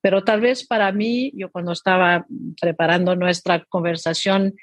Pero 0.00 0.24
tal 0.24 0.40
vez 0.40 0.66
para 0.66 0.90
mí, 0.92 1.30
yo 1.34 1.50
cuando 1.50 1.72
estaba 1.72 2.26
preparando 2.60 3.14
nuestra 3.14 3.64
conversación, 3.68 4.54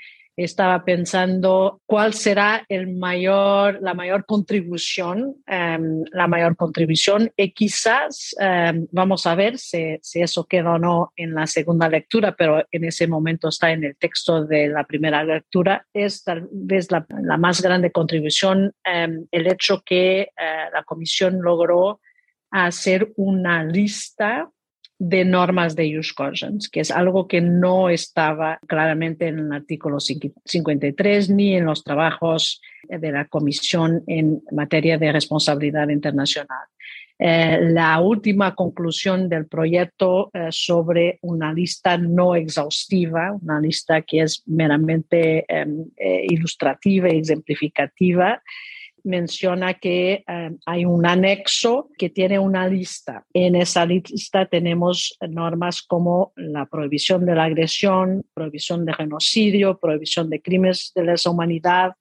estaba 0.44 0.84
pensando 0.84 1.82
cuál 1.86 2.14
será 2.14 2.66
el 2.70 2.96
mayor, 2.96 3.80
la 3.82 3.94
mayor 3.94 4.26
contribución, 4.26 5.36
em, 5.48 6.04
la 6.12 6.28
mayor 6.28 6.56
contribución 6.56 7.32
y 7.36 7.52
quizás 7.52 8.36
em, 8.40 8.88
vamos 8.92 9.26
a 9.26 9.36
ver 9.36 9.58
si, 9.58 9.98
si, 10.02 10.22
eso 10.22 10.46
queda 10.46 10.74
o 10.74 10.80
no 10.80 11.12
en 11.16 11.34
la 11.34 11.48
segunda 11.48 11.90
lectura, 11.90 12.36
pero 12.36 12.66
en 12.72 12.84
ese 12.86 13.08
momento 13.08 13.50
está 13.50 13.72
en 13.72 13.84
el 13.84 13.96
texto 13.98 14.46
de 14.46 14.68
la 14.68 14.84
primera 14.84 15.24
lectura, 15.24 15.86
es 15.94 16.24
tal 16.24 16.48
vez 16.52 16.92
la, 16.92 17.06
la 17.24 17.38
más 17.38 17.62
grande 17.62 17.92
contribución 17.92 18.74
em, 18.84 19.26
el 19.32 19.48
hecho 19.48 19.82
que 19.86 20.22
eh, 20.22 20.30
la 20.74 20.84
comisión 20.84 21.42
logró 21.42 22.00
hacer 22.52 23.12
una 23.16 23.64
lista 23.64 24.50
de 25.00 25.24
normas 25.24 25.76
de 25.76 25.98
use 25.98 26.14
conscience, 26.14 26.70
que 26.70 26.82
es 26.82 26.92
algo 26.92 27.28
que 27.28 27.40
no 27.40 27.90
estaba 27.90 28.60
claramente 28.68 29.28
en 29.28 29.40
el 29.40 29.54
artículo 29.54 30.00
53 30.00 31.30
ni 31.30 31.56
en 31.56 31.66
los 31.66 31.86
trabajos 31.86 32.62
de 32.88 33.12
la 33.12 33.26
Comisión 33.26 34.04
en 34.08 34.44
materia 34.52 34.98
de 34.98 35.12
responsabilidad 35.14 35.88
internacional. 35.88 36.68
Eh, 37.22 37.60
la 37.72 38.00
última 38.00 38.56
conclusión 38.56 39.28
del 39.28 39.46
proyecto 39.46 40.32
eh, 40.34 40.48
sobre 40.52 41.20
una 41.22 41.52
lista 41.52 41.98
no 41.98 42.34
exhaustiva, 42.34 43.34
una 43.42 43.60
lista 43.60 44.02
que 44.04 44.22
es 44.22 44.42
meramente 44.48 45.44
em, 45.50 45.86
eh, 45.98 46.26
ilustrativa 46.30 47.10
y 47.10 47.18
exemplificativa, 47.18 48.42
menciona 49.10 49.74
que 49.74 50.24
eh, 50.26 50.52
hay 50.66 50.86
un 50.86 51.06
anexo 51.06 51.90
que 51.98 52.10
tiene 52.10 52.40
una 52.40 52.68
lista. 52.68 53.26
En 53.34 53.56
esa 53.56 53.86
lista 53.86 54.46
tenemos 54.46 55.18
normas 55.28 55.82
como 55.82 56.32
la 56.36 56.68
prohibición 56.68 57.26
de 57.26 57.36
la 57.36 57.46
agresión, 57.46 58.24
prohibición 58.34 58.86
de 58.86 58.94
genocidio, 58.94 59.80
prohibición 59.80 60.30
de 60.30 60.42
crímenes 60.42 60.92
de 60.96 61.04
lesa 61.04 61.32
humanidad, 61.32 61.94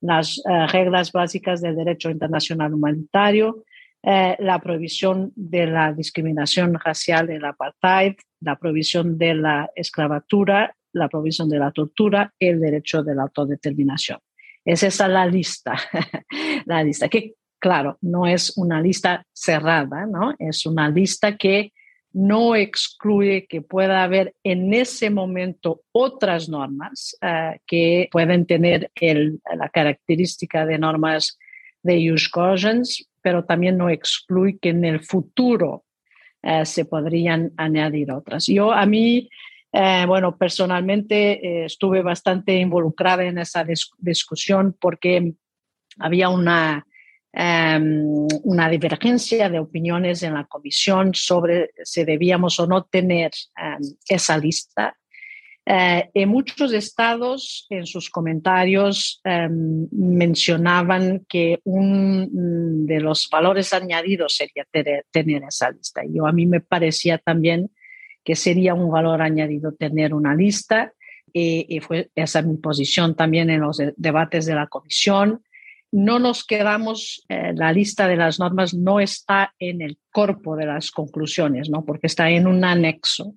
las 0.00 0.38
eh, 0.38 0.66
reglas 0.68 1.12
básicas 1.12 1.60
del 1.60 1.76
derecho 1.76 2.10
internacional 2.10 2.72
humanitario, 2.72 3.64
eh, 4.02 4.36
la 4.38 4.60
prohibición 4.60 5.32
de 5.36 5.66
la 5.66 5.92
discriminación 5.92 6.74
racial, 6.74 7.30
el 7.30 7.44
apartheid, 7.44 8.14
la 8.40 8.56
prohibición 8.56 9.18
de 9.18 9.34
la 9.34 9.70
esclavatura, 9.74 10.74
la 10.92 11.08
prohibición 11.08 11.48
de 11.48 11.58
la 11.58 11.70
tortura, 11.70 12.32
el 12.38 12.60
derecho 12.60 13.02
de 13.02 13.14
la 13.14 13.22
autodeterminación. 13.22 14.18
Es 14.64 14.82
esa 14.82 15.08
la 15.08 15.26
lista, 15.26 15.76
la 16.66 16.82
lista 16.84 17.08
que, 17.08 17.34
claro, 17.58 17.98
no 18.00 18.26
es 18.26 18.56
una 18.56 18.80
lista 18.80 19.24
cerrada, 19.32 20.06
¿no? 20.06 20.34
Es 20.38 20.66
una 20.66 20.88
lista 20.88 21.36
que 21.36 21.72
no 22.12 22.54
excluye 22.54 23.46
que 23.46 23.62
pueda 23.62 24.02
haber 24.02 24.34
en 24.44 24.74
ese 24.74 25.10
momento 25.10 25.82
otras 25.92 26.48
normas 26.48 27.16
eh, 27.22 27.58
que 27.66 28.08
pueden 28.12 28.46
tener 28.46 28.90
la 29.00 29.68
característica 29.70 30.66
de 30.66 30.78
normas 30.78 31.38
de 31.82 32.12
use 32.12 32.28
cogens, 32.30 33.08
pero 33.22 33.44
también 33.44 33.78
no 33.78 33.88
excluye 33.88 34.58
que 34.60 34.70
en 34.70 34.84
el 34.84 35.00
futuro 35.00 35.84
eh, 36.42 36.66
se 36.66 36.84
podrían 36.84 37.52
añadir 37.56 38.12
otras. 38.12 38.46
Yo 38.46 38.72
a 38.72 38.84
mí 38.84 39.28
eh, 39.72 40.04
bueno, 40.06 40.36
personalmente 40.36 41.32
eh, 41.32 41.64
estuve 41.64 42.02
bastante 42.02 42.54
involucrada 42.58 43.24
en 43.24 43.38
esa 43.38 43.64
discusión 43.98 44.76
porque 44.78 45.32
había 45.98 46.28
una, 46.28 46.86
em, 47.32 48.26
una 48.44 48.68
divergencia 48.68 49.48
de 49.48 49.58
opiniones 49.58 50.22
en 50.22 50.34
la 50.34 50.44
comisión 50.44 51.14
sobre 51.14 51.70
si 51.84 52.04
debíamos 52.04 52.60
o 52.60 52.66
no 52.66 52.84
tener 52.84 53.30
em, 53.56 53.80
esa 54.06 54.36
lista. 54.36 54.94
Eh, 55.64 56.10
en 56.12 56.28
muchos 56.28 56.72
estados, 56.74 57.66
en 57.70 57.86
sus 57.86 58.10
comentarios, 58.10 59.22
em, 59.24 59.88
mencionaban 59.90 61.24
que 61.26 61.60
uno 61.64 62.26
de 62.30 63.00
los 63.00 63.26
valores 63.30 63.72
añadidos 63.72 64.36
sería 64.36 64.66
tener, 64.70 65.06
tener 65.10 65.44
esa 65.44 65.70
lista. 65.70 66.02
Yo 66.06 66.26
a 66.26 66.32
mí 66.32 66.44
me 66.44 66.60
parecía 66.60 67.16
también 67.16 67.70
que 68.24 68.36
sería 68.36 68.74
un 68.74 68.90
valor 68.90 69.22
añadido 69.22 69.72
tener 69.72 70.14
una 70.14 70.34
lista. 70.34 70.92
Y, 71.34 71.80
fue 71.80 72.10
esa 72.14 72.42
mi 72.42 72.58
posición 72.58 73.14
también 73.14 73.48
en 73.48 73.60
los 73.60 73.80
debates 73.96 74.44
de 74.44 74.54
la 74.54 74.66
comisión. 74.66 75.42
No 75.90 76.18
nos 76.18 76.44
quedamos, 76.44 77.24
eh, 77.28 77.52
la 77.54 77.72
lista 77.72 78.06
de 78.06 78.16
las 78.16 78.38
normas 78.38 78.74
no 78.74 79.00
está 79.00 79.54
en 79.58 79.80
el 79.80 79.98
cuerpo 80.12 80.56
de 80.56 80.66
las 80.66 80.90
conclusiones, 80.90 81.70
¿no? 81.70 81.84
porque 81.84 82.06
está 82.06 82.30
en 82.30 82.46
un 82.46 82.64
anexo. 82.64 83.34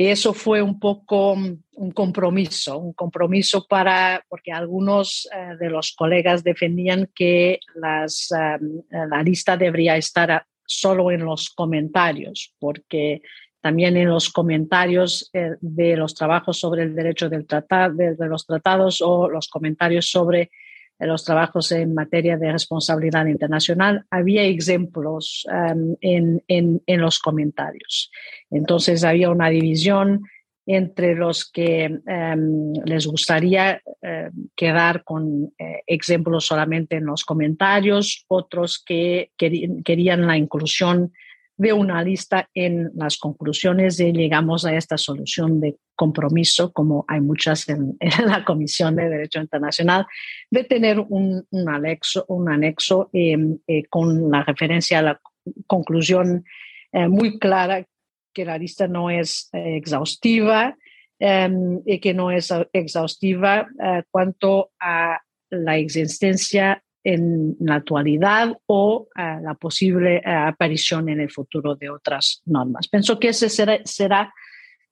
Y 0.00 0.06
eso 0.06 0.32
fue 0.32 0.62
un 0.62 0.80
poco 0.80 1.32
un 1.34 1.90
compromiso, 1.92 2.78
un 2.78 2.94
compromiso 2.94 3.66
para, 3.68 4.24
porque 4.30 4.50
algunos 4.50 5.28
eh, 5.30 5.56
de 5.58 5.68
los 5.68 5.92
colegas 5.92 6.42
defendían 6.42 7.10
que 7.14 7.60
las, 7.74 8.32
eh, 8.32 8.58
la 8.90 9.22
lista 9.22 9.58
debería 9.58 9.98
estar 9.98 10.46
solo 10.64 11.10
en 11.10 11.24
los 11.24 11.50
comentarios, 11.50 12.54
porque 12.58 13.20
también 13.60 13.96
en 13.96 14.08
los 14.08 14.30
comentarios 14.30 15.30
eh, 15.32 15.56
de 15.60 15.96
los 15.96 16.14
trabajos 16.14 16.58
sobre 16.58 16.82
el 16.82 16.94
derecho 16.94 17.28
del 17.28 17.46
tratado, 17.46 17.94
de, 17.94 18.16
los 18.26 18.46
tratados 18.46 19.02
o 19.02 19.28
los 19.28 19.48
comentarios 19.48 20.10
sobre 20.10 20.42
eh, 20.42 21.06
los 21.06 21.24
trabajos 21.24 21.70
en 21.72 21.94
materia 21.94 22.36
de 22.38 22.52
responsabilidad 22.52 23.26
internacional, 23.26 24.04
había 24.10 24.44
ejemplos 24.44 25.46
em, 25.52 25.96
en, 26.00 26.42
en, 26.86 27.00
los 27.00 27.18
comentarios. 27.18 28.10
Entonces 28.50 29.04
había 29.04 29.30
una 29.30 29.50
división 29.50 30.22
entre 30.66 31.14
los 31.14 31.50
que 31.50 31.84
em, 32.06 32.72
les 32.84 33.06
gustaría 33.06 33.82
em, 34.00 34.48
quedar 34.56 35.04
con 35.04 35.52
eh, 35.58 35.82
ejemplos 35.86 36.46
solamente 36.46 36.96
en 36.96 37.06
los 37.06 37.24
comentarios, 37.24 38.24
otros 38.28 38.82
que 38.82 39.32
querían 39.36 40.26
la 40.26 40.36
inclusión 40.36 41.12
de 41.60 41.74
una 41.74 42.02
lista 42.02 42.48
en 42.54 42.90
las 42.94 43.18
conclusiones 43.18 44.00
y 44.00 44.12
llegamos 44.12 44.64
a 44.64 44.74
esta 44.74 44.96
solución 44.96 45.60
de 45.60 45.76
compromiso, 45.94 46.72
como 46.72 47.04
hay 47.06 47.20
muchas 47.20 47.68
en, 47.68 47.98
la 48.24 48.46
Comisión 48.46 48.96
de 48.96 49.10
Derecho 49.10 49.40
Internacional, 49.40 50.06
de 50.50 50.64
tener 50.64 50.98
un, 51.00 51.46
anexo, 51.68 52.24
un 52.28 52.50
anexo 52.50 53.10
em, 53.12 53.58
eh, 53.66 53.82
con 53.90 54.30
la 54.30 54.42
referencia 54.42 55.00
a 55.00 55.02
la 55.02 55.20
conclusión 55.66 56.46
eh, 56.92 57.08
muy 57.08 57.38
clara 57.38 57.86
que 58.32 58.46
la 58.46 58.56
lista 58.56 58.88
no 58.88 59.10
es 59.10 59.50
eh, 59.52 59.76
exhaustiva 59.76 60.78
em, 61.18 61.82
y 61.84 61.98
que 61.98 62.14
no 62.14 62.30
es 62.30 62.50
exhaustiva 62.72 63.68
cuanto 64.10 64.70
a 64.80 65.20
la 65.50 65.76
existencia 65.76 66.82
en 67.04 67.56
la 67.60 67.76
actualidad 67.76 68.56
o 68.66 69.08
eh, 69.16 69.38
la 69.42 69.54
posible 69.54 70.16
eh, 70.16 70.22
aparición 70.24 71.08
en 71.08 71.20
el 71.20 71.30
futuro 71.30 71.74
de 71.74 71.90
otras 71.90 72.42
normas. 72.46 72.88
Pienso 72.88 73.18
que 73.18 73.28
ese 73.28 73.48
será, 73.48 73.78
será 73.84 74.32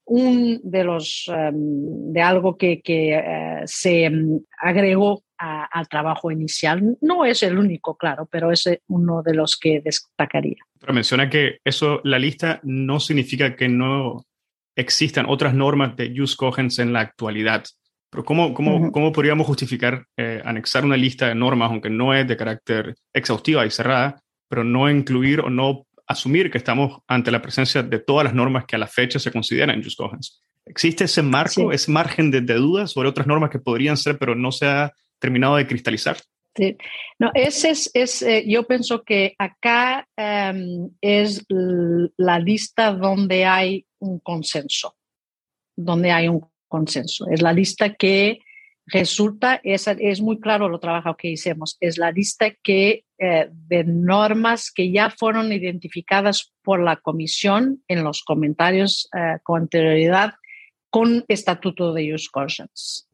un 0.04 0.60
de 0.64 0.84
los 0.84 1.26
em, 1.28 2.12
de 2.12 2.22
algo 2.22 2.56
que, 2.56 2.80
eh, 2.86 3.62
se 3.66 4.04
em, 4.04 4.40
agregó 4.58 5.22
al 5.40 5.86
trabajo 5.88 6.32
inicial. 6.32 6.96
No 7.00 7.24
es 7.24 7.44
el 7.44 7.58
único, 7.58 7.96
claro, 7.96 8.26
pero 8.28 8.50
es 8.50 8.68
uno 8.88 9.22
de 9.22 9.34
los 9.34 9.56
que 9.56 9.80
destacaría. 9.80 10.56
Pero 10.80 10.92
menciona 10.92 11.30
que 11.30 11.58
eso, 11.64 12.00
la 12.02 12.18
lista 12.18 12.58
no 12.64 12.98
significa 12.98 13.54
que 13.54 13.68
no 13.68 14.24
existan 14.74 15.26
otras 15.28 15.54
normas 15.54 15.94
de 15.94 16.12
use 16.20 16.36
cogens 16.36 16.80
en 16.80 16.92
la 16.92 17.00
actualidad. 17.00 17.64
Pero 18.10 18.24
¿cómo, 18.24 18.54
cómo, 18.54 18.90
cómo 18.90 19.12
podríamos 19.12 19.46
justificar 19.46 20.06
eh, 20.16 20.40
anexar 20.44 20.84
una 20.84 20.96
lista 20.96 21.28
de 21.28 21.34
normas, 21.34 21.70
aunque 21.70 21.90
no 21.90 22.14
es 22.14 22.26
de 22.26 22.36
carácter 22.36 22.94
exhaustiva 23.12 23.66
y 23.66 23.70
cerrada, 23.70 24.22
pero 24.48 24.64
no 24.64 24.90
incluir 24.90 25.40
o 25.40 25.50
no 25.50 25.86
asumir 26.06 26.50
que 26.50 26.58
estamos 26.58 27.00
ante 27.06 27.30
la 27.30 27.42
presencia 27.42 27.82
de 27.82 27.98
todas 27.98 28.24
las 28.24 28.34
normas 28.34 28.64
que 28.64 28.76
a 28.76 28.78
la 28.78 28.86
fecha 28.86 29.18
se 29.18 29.30
consideran 29.30 29.82
just 29.82 29.98
cogens? 29.98 30.42
¿Existe 30.64 31.04
ese 31.04 31.22
marco, 31.22 31.72
ese 31.72 31.90
margen 31.90 32.30
de, 32.30 32.40
de 32.40 32.54
dudas 32.54 32.92
sobre 32.92 33.08
otras 33.08 33.26
normas 33.26 33.50
que 33.50 33.58
podrían 33.58 33.96
ser, 33.96 34.18
pero 34.18 34.34
no 34.34 34.52
se 34.52 34.66
ha 34.66 34.92
terminado 35.18 35.56
de 35.56 35.66
cristalizar? 35.66 36.16
Sí. 36.58 36.76
No, 37.18 37.30
ese 37.34 37.70
es, 37.70 37.90
es 37.94 38.22
eh, 38.22 38.44
yo 38.46 38.66
pienso 38.66 39.04
que 39.04 39.34
acá 39.38 40.08
em, 40.16 40.90
es 41.00 41.44
la 42.16 42.38
lista 42.40 42.92
donde 42.92 43.44
hay 43.44 43.86
un 44.00 44.18
consenso, 44.18 44.96
donde 45.76 46.10
hay 46.10 46.26
un 46.28 46.48
consenso. 46.68 47.26
Es 47.30 47.42
la 47.42 47.52
lista 47.52 47.94
que 47.94 48.40
resulta, 48.86 49.60
es, 49.64 49.86
es 49.86 50.20
muy 50.20 50.40
claro 50.40 50.68
lo 50.68 50.80
trabajo 50.80 51.16
que 51.16 51.28
hicimos, 51.28 51.76
es 51.80 51.98
la 51.98 52.10
lista 52.10 52.52
que, 52.62 53.04
eh, 53.18 53.48
de 53.50 53.84
normas 53.84 54.70
que 54.70 54.90
ya 54.90 55.10
fueron 55.10 55.52
identificadas 55.52 56.52
por 56.62 56.80
la 56.82 56.96
comisión 56.96 57.82
en 57.88 58.04
los 58.04 58.22
comentarios 58.22 59.08
eh, 59.16 59.38
con 59.42 59.62
anterioridad 59.62 60.34
con 60.90 61.24
estatuto 61.28 61.92
de 61.92 62.14
Use 62.14 62.30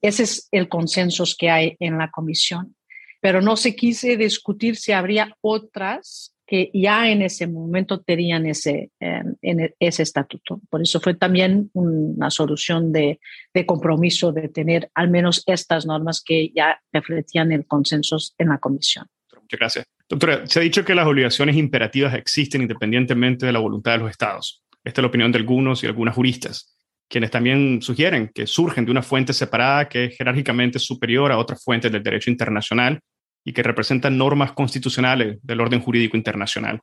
Ese 0.01 0.23
es 0.23 0.49
el 0.53 0.69
consenso 0.69 1.25
que 1.37 1.51
hay 1.51 1.77
en 1.81 1.99
la 1.99 2.11
comisión, 2.11 2.77
pero 3.21 3.43
no 3.43 3.57
se 3.57 3.75
quise 3.75 4.17
discutir 4.17 4.77
si 4.77 4.93
habría 4.93 5.37
otras 5.41 6.34
que 6.47 6.71
ya 6.75 7.09
en 7.11 7.23
ese 7.23 7.47
momento 7.47 8.01
tenían 8.01 8.47
ese, 8.47 8.91
em, 9.01 9.35
en 9.41 9.75
ese 9.79 10.03
estatuto. 10.03 10.61
Por 10.69 10.83
eso 10.83 11.01
fue 11.01 11.15
también 11.15 11.71
una 11.73 12.31
solución 12.31 12.93
de, 12.93 13.19
de, 13.53 13.67
compromiso 13.67 14.33
de 14.33 14.49
tener 14.49 14.91
al 14.95 15.09
menos 15.11 15.43
estas 15.47 15.87
normas 15.87 16.23
que 16.23 16.51
ya 16.55 16.81
refletían 16.93 17.53
el 17.53 17.67
consenso 17.67 18.19
en 18.39 18.51
la 18.51 18.59
comisión. 18.59 19.07
Muchas 19.33 19.59
gracias. 19.59 19.87
Doctora, 20.09 20.47
se 20.47 20.61
ha 20.61 20.63
dicho 20.63 20.85
que 20.85 20.95
las 20.95 21.07
obligaciones 21.07 21.57
imperativas 21.57 22.15
existen 22.15 22.63
independientemente 22.63 23.47
de 23.47 23.53
la 23.53 23.59
voluntad 23.59 23.93
de 23.93 23.99
los 23.99 24.11
estados. 24.11 24.63
Esta 24.85 25.01
es 25.01 25.03
la 25.03 25.09
opinión 25.09 25.33
de 25.33 25.39
algunos 25.39 25.83
y 25.83 25.87
algunas 25.87 26.15
juristas, 26.15 26.77
quienes 27.09 27.31
también 27.31 27.81
sugieren 27.81 28.31
que 28.35 28.47
surgen 28.47 28.85
de 28.85 28.91
una 28.91 29.03
fuente 29.03 29.33
separada 29.33 29.89
que 29.89 30.07
es 30.07 30.17
jerárquicamente 30.17 30.79
superior 30.79 31.33
a 31.33 31.39
otras 31.39 31.63
fuentes 31.65 31.91
del 31.91 32.03
derecho 32.03 32.31
internacional 32.31 33.01
y 33.45 33.53
que 33.53 33.63
representan 33.63 34.17
normas 34.17 34.53
constitucionales 34.53 35.39
del 35.43 35.61
orden 35.61 35.81
jurídico 35.81 36.17
internacional. 36.17 36.81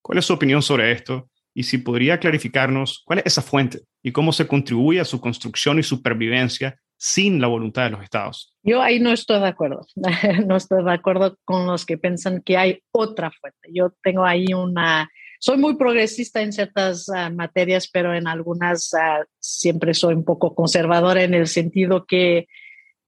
¿Cuál 0.00 0.18
es 0.18 0.26
su 0.26 0.32
opinión 0.32 0.62
sobre 0.62 0.92
esto? 0.92 1.28
Y 1.54 1.64
si 1.64 1.78
podría 1.78 2.18
clarificarnos 2.18 3.02
cuál 3.04 3.20
es 3.20 3.26
esa 3.26 3.42
fuente 3.42 3.80
y 4.02 4.12
cómo 4.12 4.32
se 4.32 4.46
contribuye 4.46 5.00
a 5.00 5.04
su 5.04 5.20
construcción 5.20 5.78
y 5.78 5.82
supervivencia 5.82 6.78
sin 6.96 7.40
la 7.40 7.48
voluntad 7.48 7.84
de 7.84 7.90
los 7.90 8.02
estados. 8.02 8.54
Yo 8.62 8.80
ahí 8.80 9.00
no 9.00 9.12
estoy 9.12 9.40
de 9.40 9.48
acuerdo. 9.48 9.86
no 10.46 10.56
estoy 10.56 10.84
de 10.84 10.92
acuerdo 10.92 11.36
con 11.44 11.66
los 11.66 11.84
que 11.84 11.98
piensan 11.98 12.42
que 12.42 12.56
hay 12.56 12.82
otra 12.92 13.30
fuente. 13.30 13.68
Yo 13.72 13.92
tengo 14.02 14.24
ahí 14.24 14.46
una... 14.54 15.08
Soy 15.38 15.58
muy 15.58 15.76
progresista 15.76 16.40
en 16.40 16.52
ciertas 16.52 17.06
uh, 17.08 17.30
materias, 17.34 17.88
pero 17.92 18.14
en 18.14 18.26
algunas 18.26 18.90
uh, 18.94 19.24
siempre 19.38 19.92
soy 19.92 20.14
un 20.14 20.24
poco 20.24 20.54
conservadora 20.54 21.22
en 21.22 21.34
el 21.34 21.46
sentido 21.46 22.06
que 22.06 22.46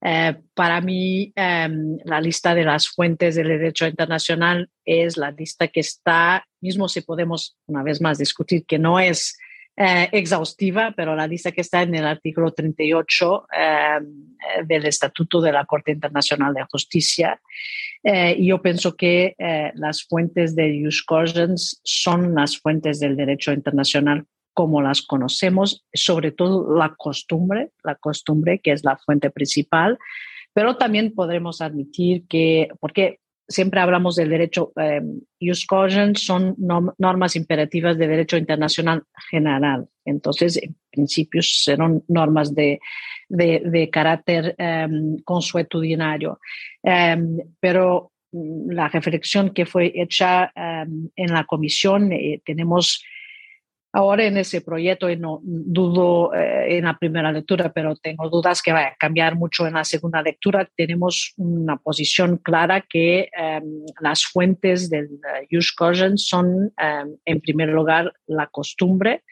eh, 0.03 0.37
para 0.55 0.81
mí, 0.81 1.33
em, 1.35 1.99
la 2.05 2.21
lista 2.21 2.55
de 2.55 2.65
las 2.65 2.89
fuentes 2.89 3.35
del 3.35 3.49
derecho 3.49 3.87
internacional 3.87 4.69
es 4.85 5.17
la 5.17 5.31
lista 5.31 5.69
que 5.69 5.81
está, 5.81 6.47
mismo 6.61 6.89
si 6.89 7.01
podemos 7.01 7.57
una 7.67 7.83
vez 7.83 8.01
más 8.01 8.19
discutir 8.19 8.67
que 8.67 8.79
no 8.79 9.01
es 9.01 9.39
eh, 9.77 10.09
exhaustiva, 10.13 10.95
pero 10.97 11.17
la 11.17 11.27
lista 11.27 11.53
que 11.53 11.61
está 11.61 11.83
en 11.83 11.95
el 11.95 12.07
artículo 12.07 12.53
38 12.53 13.47
em, 13.53 14.67
del 14.67 14.87
Estatuto 14.87 15.41
de 15.41 15.53
la 15.53 15.65
Corte 15.65 15.93
Internacional 15.93 16.55
de 16.55 16.65
Justicia. 16.71 17.41
Eh, 18.03 18.37
y 18.39 18.47
yo 18.47 18.63
pienso 18.63 18.97
que 18.97 19.35
las 19.75 20.05
fuentes 20.05 20.55
de 20.55 20.81
Jus 20.83 21.05
son 21.83 22.35
las 22.35 22.59
fuentes 22.59 23.01
del 23.01 23.17
derecho 23.17 23.53
internacional 23.53 24.27
como 24.57 24.81
las 24.81 25.03
conocemos, 25.03 25.85
sobre 25.93 26.33
todo 26.33 26.75
la 26.75 26.95
costumbre, 26.97 27.73
la 27.85 27.95
costumbre 27.95 28.59
que 28.59 28.73
es 28.73 28.85
la 28.85 28.97
fuente 28.97 29.29
principal, 29.31 29.99
pero 30.55 30.79
también 30.79 31.13
podremos 31.15 31.61
admitir 31.61 32.25
que, 32.27 32.71
porque 32.81 33.19
siempre 33.47 33.81
hablamos 33.81 34.17
del 34.17 34.31
derecho, 34.31 34.73
eh, 34.81 35.03
son 36.15 36.55
normas 36.97 37.37
imperativas 37.37 37.99
de 37.99 38.09
derecho 38.09 38.39
internacional 38.39 39.03
general, 39.29 39.89
entonces 40.07 40.57
en 40.63 40.75
principio 40.91 41.43
serán 41.43 42.03
normas 42.09 42.55
de, 42.55 42.81
de, 43.29 43.91
carácter 43.93 44.55
em, 44.57 45.19
consuetudinario, 45.19 46.41
em, 46.83 47.41
pero 47.61 48.11
mm, 48.33 48.71
la 48.71 48.89
reflexión 48.89 49.51
que 49.51 49.67
fue 49.67 49.93
hecha 49.95 50.51
em, 50.57 51.11
en 51.15 51.35
la 51.35 51.45
comisión, 51.45 52.11
eh, 52.11 52.41
tenemos 52.43 53.05
ahora 53.97 54.25
en 54.27 54.37
ese 54.37 54.61
proyecto 54.61 55.09
y 55.09 55.17
no 55.17 55.41
dudo 55.43 56.35
eh, 56.35 56.77
en 56.77 56.85
la 56.85 56.99
primera 56.99 57.33
lectura, 57.33 57.73
pero 57.73 57.97
tengo 57.97 58.29
dudas 58.29 58.61
que 58.61 58.71
va 58.71 58.89
a 58.89 58.95
cambiar 58.95 59.37
mucho 59.37 59.67
en 59.67 59.73
la 59.73 59.85
segunda 59.85 60.21
lectura. 60.21 60.69
Tenemos 60.77 61.33
una 61.39 61.79
posición 61.79 62.37
clara 62.37 62.83
que 62.83 63.31
em, 63.33 63.87
las 64.03 64.27
fuentes 64.27 64.91
del 64.91 65.07
uh, 65.07 66.17
son, 66.19 66.75
em, 66.77 67.17
en 67.25 67.41
primer 67.41 67.71
lugar, 67.71 68.13
la 68.27 68.49
costumbre, 68.49 69.25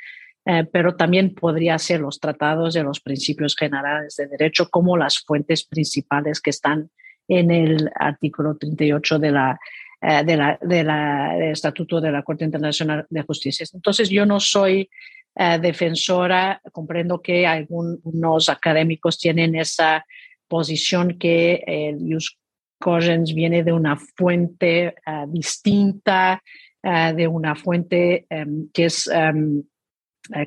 eh, 0.47 0.65
pero 0.73 0.97
también 0.97 1.35
podría 1.35 1.79
ser 1.79 2.01
los 2.01 2.19
tratados 2.19 2.73
de 2.73 2.85
los 2.85 3.01
principios 3.01 3.55
generales 3.55 4.17
de 4.17 4.29
derecho 4.29 4.71
como 4.71 4.97
las 4.97 5.19
fuentes 5.19 5.65
principales 5.67 6.41
que 6.41 6.51
están 6.51 6.89
en 7.29 7.51
el 7.51 7.91
artículo 7.95 8.57
38 8.57 9.19
de 9.19 9.31
la 9.31 9.59
eh, 10.07 10.23
de 10.23 10.59
de 10.61 11.51
Estatuto 11.51 11.99
de 11.99 12.13
la 12.13 12.23
Corte 12.23 12.45
Internacional 12.45 13.07
de 13.09 13.23
Justicia. 13.23 13.65
Entonces, 13.73 14.11
yo 14.11 14.27
no 14.27 14.39
soy 14.39 14.91
eh, 15.35 15.59
defensora, 15.59 16.61
comprendo 16.73 17.23
que 17.23 17.47
algunos 17.47 18.51
académicos 18.51 19.19
tienen 19.19 19.55
esa 19.55 20.05
posición 20.47 21.17
que 21.19 21.65
el 21.67 22.01
Jus 22.01 22.39
Cogens 22.79 23.33
viene 23.33 23.65
de 23.65 23.73
una 23.73 23.97
fuente 23.97 24.89
eh, 24.89 25.25
distinta, 25.29 26.43
de 26.83 27.27
una 27.27 27.55
fuente 27.55 28.27
em, 28.29 28.69
que, 28.71 28.85
es, 28.85 29.07
em, 29.07 29.63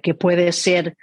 que 0.04 0.14
puede 0.14 0.52
ser 0.52 0.96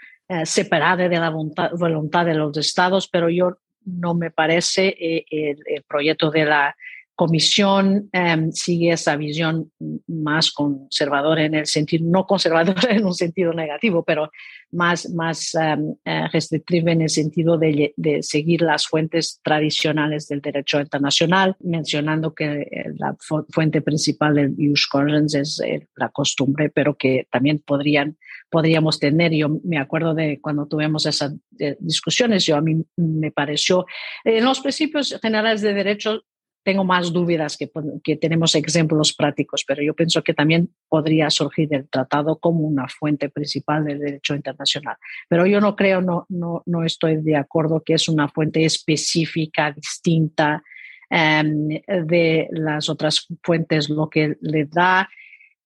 separada 0.45 1.09
de 1.09 1.19
la 1.19 1.31
voluntad, 1.31 2.25
de 2.25 2.35
los 2.35 2.57
estados, 2.57 3.09
pero 3.09 3.29
yo 3.29 3.59
no 3.85 4.15
me 4.15 4.31
parece 4.31 4.95
el 5.29 5.83
proyecto 5.89 6.31
de 6.31 6.45
la 6.45 6.77
comisión 7.15 8.09
em, 8.13 8.51
sigue 8.51 8.93
esa 8.93 9.17
visión 9.17 9.71
más 10.09 10.51
conservadora 10.51 11.45
en 11.45 11.55
el 11.55 11.67
sentido, 11.67 12.05
no 12.09 12.27
conservadora 12.27 12.75
en 12.91 13.05
un 13.05 13.15
sentido 13.15 13.53
negativo, 13.53 14.03
pero 14.03 14.31
más, 14.73 15.09
más 15.11 15.55
eh, 15.55 16.29
restrictiva 16.33 16.91
en 16.91 17.03
el 17.03 17.11
sentido 17.11 17.57
de, 17.57 17.95
de, 17.97 18.23
seguir 18.23 18.63
las 18.63 18.87
fuentes 18.89 19.41
tradicionales 19.45 20.27
del 20.27 20.41
derecho 20.41 20.81
internacional, 20.81 21.57
mencionando 21.61 22.35
que 22.35 22.63
eh, 22.63 22.93
la 22.97 23.17
fuente 23.51 23.81
principal 23.81 24.35
del 24.35 24.55
use 24.59 24.87
correns 24.91 25.35
es 25.35 25.61
eh, 25.65 25.87
la 25.97 26.09
costumbre, 26.09 26.71
pero 26.71 26.97
que 26.97 27.29
también 27.31 27.63
podrían 27.65 28.17
podríamos 28.51 29.01
tener. 29.01 29.33
Yo 29.33 29.49
me 29.65 29.79
acuerdo 29.79 30.15
de 30.15 30.41
cuando 30.41 30.67
tuvimos 30.67 31.07
esas 31.07 31.35
discusiones, 31.81 32.47
yo 32.47 32.57
a 32.57 32.61
mí 32.61 32.85
me 32.97 33.33
pareció, 33.33 33.85
en 34.25 34.45
los 34.45 34.61
principios 34.61 35.19
generales 35.21 35.61
de 35.61 35.75
derecho 35.75 36.23
tengo 36.65 36.83
más 36.83 37.13
dudas 37.13 37.59
que, 37.59 38.17
tenemos 38.17 38.55
ejemplos 38.55 39.13
prácticos, 39.13 39.65
pero 39.67 39.83
yo 39.83 39.95
pienso 39.95 40.23
que 40.23 40.33
también 40.33 40.71
podría 40.89 41.29
surgir 41.31 41.73
el 41.75 41.89
tratado 41.89 42.39
como 42.39 42.61
una 42.61 42.89
fuente 42.89 43.29
principal 43.29 43.85
del 43.85 44.01
derecho 44.01 44.35
internacional. 44.35 44.97
Pero 45.29 45.47
yo 45.47 45.61
no 45.61 45.77
creo, 45.77 46.01
no, 46.01 46.25
no, 46.31 46.63
no 46.65 46.83
estoy 46.83 47.17
de 47.23 47.37
acuerdo 47.37 47.83
que 47.85 47.95
es 47.95 48.09
una 48.09 48.29
fuente 48.29 48.65
específica, 48.65 49.73
distinta 49.73 50.63
em, 51.11 51.69
de 51.87 52.49
las 52.51 52.89
otras 52.89 53.29
fuentes, 53.43 53.91
lo 53.91 54.09
que 54.09 54.37
le 54.41 54.65
da 54.65 55.09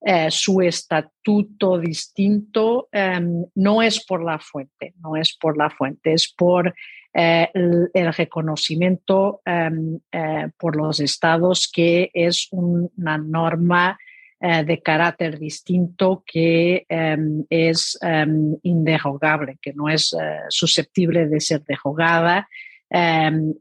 eh, 0.01 0.31
su 0.31 0.61
estatuto 0.61 1.79
distinto 1.79 2.89
em, 2.91 3.45
no 3.55 3.83
es 3.83 4.05
por 4.05 4.23
la 4.23 4.39
fuente, 4.39 4.95
no 5.01 5.17
es 5.17 5.37
por 5.37 5.57
la 5.57 5.71
fuente, 5.71 6.13
es 6.13 6.33
por 6.33 6.75
eh, 7.15 7.51
el, 7.55 8.15
reconocimiento 8.15 9.41
em, 9.45 9.99
eh, 10.13 10.49
por 10.59 10.77
los 10.77 11.01
estados 11.01 11.71
que 11.73 12.11
es 12.13 12.49
una 12.51 13.17
norma 13.17 13.99
eh, 14.41 14.63
de 14.63 14.83
carácter 14.83 15.39
distinto 15.39 16.23
que 16.27 16.85
em, 16.89 17.45
es 17.49 17.99
em, 18.03 18.57
inderogable, 18.63 19.59
que 19.61 19.73
no 19.73 19.89
es 19.89 20.15
susceptible 20.51 21.27
de 21.27 21.41
ser 21.41 21.65
derogada 21.65 22.49